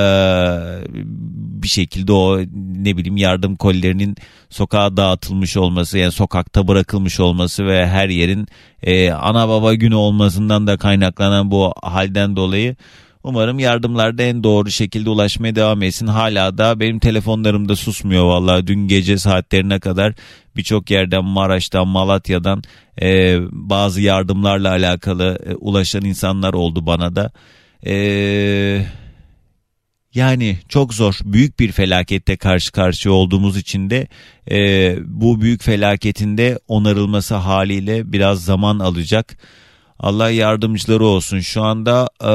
bir 1.63 1.67
şekilde 1.67 2.11
o 2.11 2.39
ne 2.75 2.97
bileyim 2.97 3.17
yardım 3.17 3.55
kolilerinin 3.55 4.15
sokağa 4.49 4.97
dağıtılmış 4.97 5.57
olması 5.57 5.97
yani 5.97 6.11
sokakta 6.11 6.67
bırakılmış 6.67 7.19
olması 7.19 7.65
ve 7.65 7.87
her 7.87 8.09
yerin 8.09 8.47
e, 8.83 9.11
ana 9.11 9.49
baba 9.49 9.73
günü 9.73 9.95
olmasından 9.95 10.67
da 10.67 10.77
kaynaklanan 10.77 11.51
bu 11.51 11.73
halden 11.83 12.35
dolayı 12.35 12.75
Umarım 13.27 13.59
yardımlar 13.59 14.17
da 14.17 14.23
en 14.23 14.43
doğru 14.43 14.71
şekilde 14.71 15.09
ulaşmaya 15.09 15.55
devam 15.55 15.83
etsin. 15.83 16.07
Hala 16.07 16.57
da 16.57 16.79
benim 16.79 16.99
telefonlarım 16.99 17.69
da 17.69 17.75
susmuyor 17.75 18.23
vallahi. 18.25 18.67
Dün 18.67 18.87
gece 18.87 19.17
saatlerine 19.17 19.79
kadar 19.79 20.13
birçok 20.55 20.91
yerden 20.91 21.25
Maraş'tan 21.25 21.87
Malatya'dan 21.87 22.63
e, 23.01 23.37
bazı 23.51 24.01
yardımlarla 24.01 24.69
alakalı 24.69 25.39
e, 25.45 25.55
ulaşan 25.55 26.05
insanlar 26.05 26.53
oldu 26.53 26.85
bana 26.85 27.15
da. 27.15 27.31
Eee 27.83 28.85
yani 30.15 30.57
çok 30.69 30.93
zor 30.93 31.19
büyük 31.25 31.59
bir 31.59 31.71
felakette 31.71 32.37
karşı 32.37 32.71
karşıya 32.71 33.13
olduğumuz 33.13 33.57
için 33.57 33.89
de 33.89 34.07
e, 34.51 34.97
bu 35.05 35.41
büyük 35.41 35.63
felaketin 35.63 36.37
de 36.37 36.59
onarılması 36.67 37.35
haliyle 37.35 38.13
biraz 38.13 38.43
zaman 38.43 38.79
alacak. 38.79 39.37
Allah 39.99 40.29
yardımcıları 40.29 41.05
olsun. 41.05 41.39
Şu 41.39 41.63
anda 41.63 42.09
e, 42.21 42.33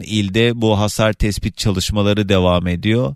ilde 0.00 0.60
bu 0.60 0.78
hasar 0.78 1.12
tespit 1.12 1.56
çalışmaları 1.56 2.28
devam 2.28 2.66
ediyor. 2.66 3.14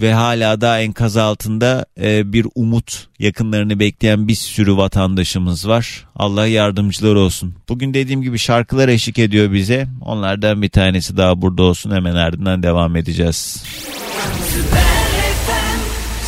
Ve 0.00 0.12
hala 0.12 0.60
da 0.60 0.80
enkaz 0.80 1.16
altında 1.16 1.86
e, 2.00 2.32
bir 2.32 2.46
umut 2.54 3.06
yakınlarını 3.18 3.80
bekleyen 3.80 4.28
bir 4.28 4.34
sürü 4.34 4.76
vatandaşımız 4.76 5.68
var. 5.68 6.06
Allah 6.16 6.46
yardımcıları 6.46 7.18
olsun. 7.18 7.54
Bugün 7.68 7.94
dediğim 7.94 8.22
gibi 8.22 8.38
şarkılar 8.38 8.88
eşlik 8.88 9.18
ediyor 9.18 9.52
bize. 9.52 9.86
Onlardan 10.00 10.62
bir 10.62 10.68
tanesi 10.68 11.16
daha 11.16 11.42
burada 11.42 11.62
olsun. 11.62 11.90
Hemen 11.90 12.14
ardından 12.14 12.62
devam 12.62 12.96
edeceğiz. 12.96 13.64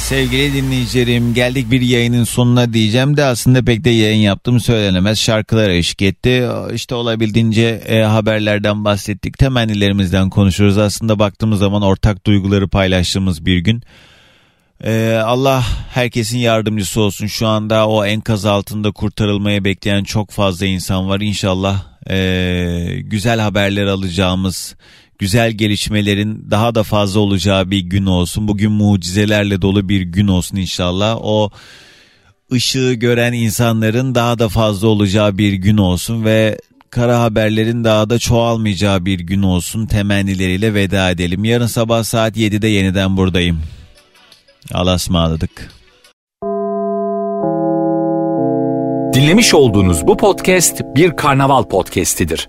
Sevgili 0.06 0.54
dinleyicilerim 0.54 1.34
geldik 1.34 1.70
bir 1.70 1.80
yayının 1.80 2.24
sonuna 2.24 2.72
diyeceğim 2.72 3.16
de 3.16 3.24
aslında 3.24 3.64
pek 3.64 3.84
de 3.84 3.90
yayın 3.90 4.20
yaptım 4.20 4.60
söylenemez. 4.60 5.18
Şarkılar 5.18 5.68
eşlik 5.68 6.02
etti. 6.02 6.48
İşte 6.74 6.94
olabildiğince 6.94 7.82
e, 7.86 8.02
haberlerden 8.02 8.84
bahsettik. 8.84 9.38
Temennilerimizden 9.38 10.30
konuşuyoruz. 10.30 10.78
Aslında 10.78 11.18
baktığımız 11.18 11.58
zaman 11.58 11.82
ortak 11.82 12.26
duyguları 12.26 12.68
paylaştığımız 12.68 13.46
bir 13.46 13.58
gün. 13.58 13.82
Ee, 14.84 15.20
Allah 15.24 15.64
herkesin 15.90 16.38
yardımcısı 16.38 17.00
olsun. 17.00 17.26
Şu 17.26 17.46
anda 17.46 17.88
o 17.88 18.04
enkaz 18.04 18.44
altında 18.44 18.92
kurtarılmaya 18.92 19.64
bekleyen 19.64 20.04
çok 20.04 20.30
fazla 20.30 20.66
insan 20.66 21.08
var. 21.08 21.20
İnşallah 21.20 21.82
e, 22.10 23.00
güzel 23.00 23.40
haberler 23.40 23.86
alacağımız, 23.86 24.76
güzel 25.18 25.52
gelişmelerin 25.52 26.50
daha 26.50 26.74
da 26.74 26.82
fazla 26.82 27.20
olacağı 27.20 27.70
bir 27.70 27.80
gün 27.80 28.06
olsun. 28.06 28.48
Bugün 28.48 28.72
mucizelerle 28.72 29.62
dolu 29.62 29.88
bir 29.88 30.00
gün 30.00 30.28
olsun 30.28 30.56
inşallah. 30.56 31.18
O 31.20 31.50
ışığı 32.52 32.92
gören 32.92 33.32
insanların 33.32 34.14
daha 34.14 34.38
da 34.38 34.48
fazla 34.48 34.88
olacağı 34.88 35.38
bir 35.38 35.52
gün 35.52 35.76
olsun 35.76 36.24
ve 36.24 36.58
kara 36.90 37.20
haberlerin 37.20 37.84
daha 37.84 38.10
da 38.10 38.18
çoğalmayacağı 38.18 39.06
bir 39.06 39.20
gün 39.20 39.42
olsun 39.42 39.86
temennileriyle 39.86 40.74
veda 40.74 41.10
edelim. 41.10 41.44
Yarın 41.44 41.66
sabah 41.66 42.04
saat 42.04 42.36
7'de 42.36 42.68
yeniden 42.68 43.16
buradayım. 43.16 43.60
Allah'a 44.72 44.94
ısmarladık. 44.94 45.70
Dinlemiş 49.14 49.54
olduğunuz 49.54 50.06
bu 50.06 50.16
podcast 50.16 50.82
bir 50.96 51.16
karnaval 51.16 51.62
podcastidir. 51.62 52.48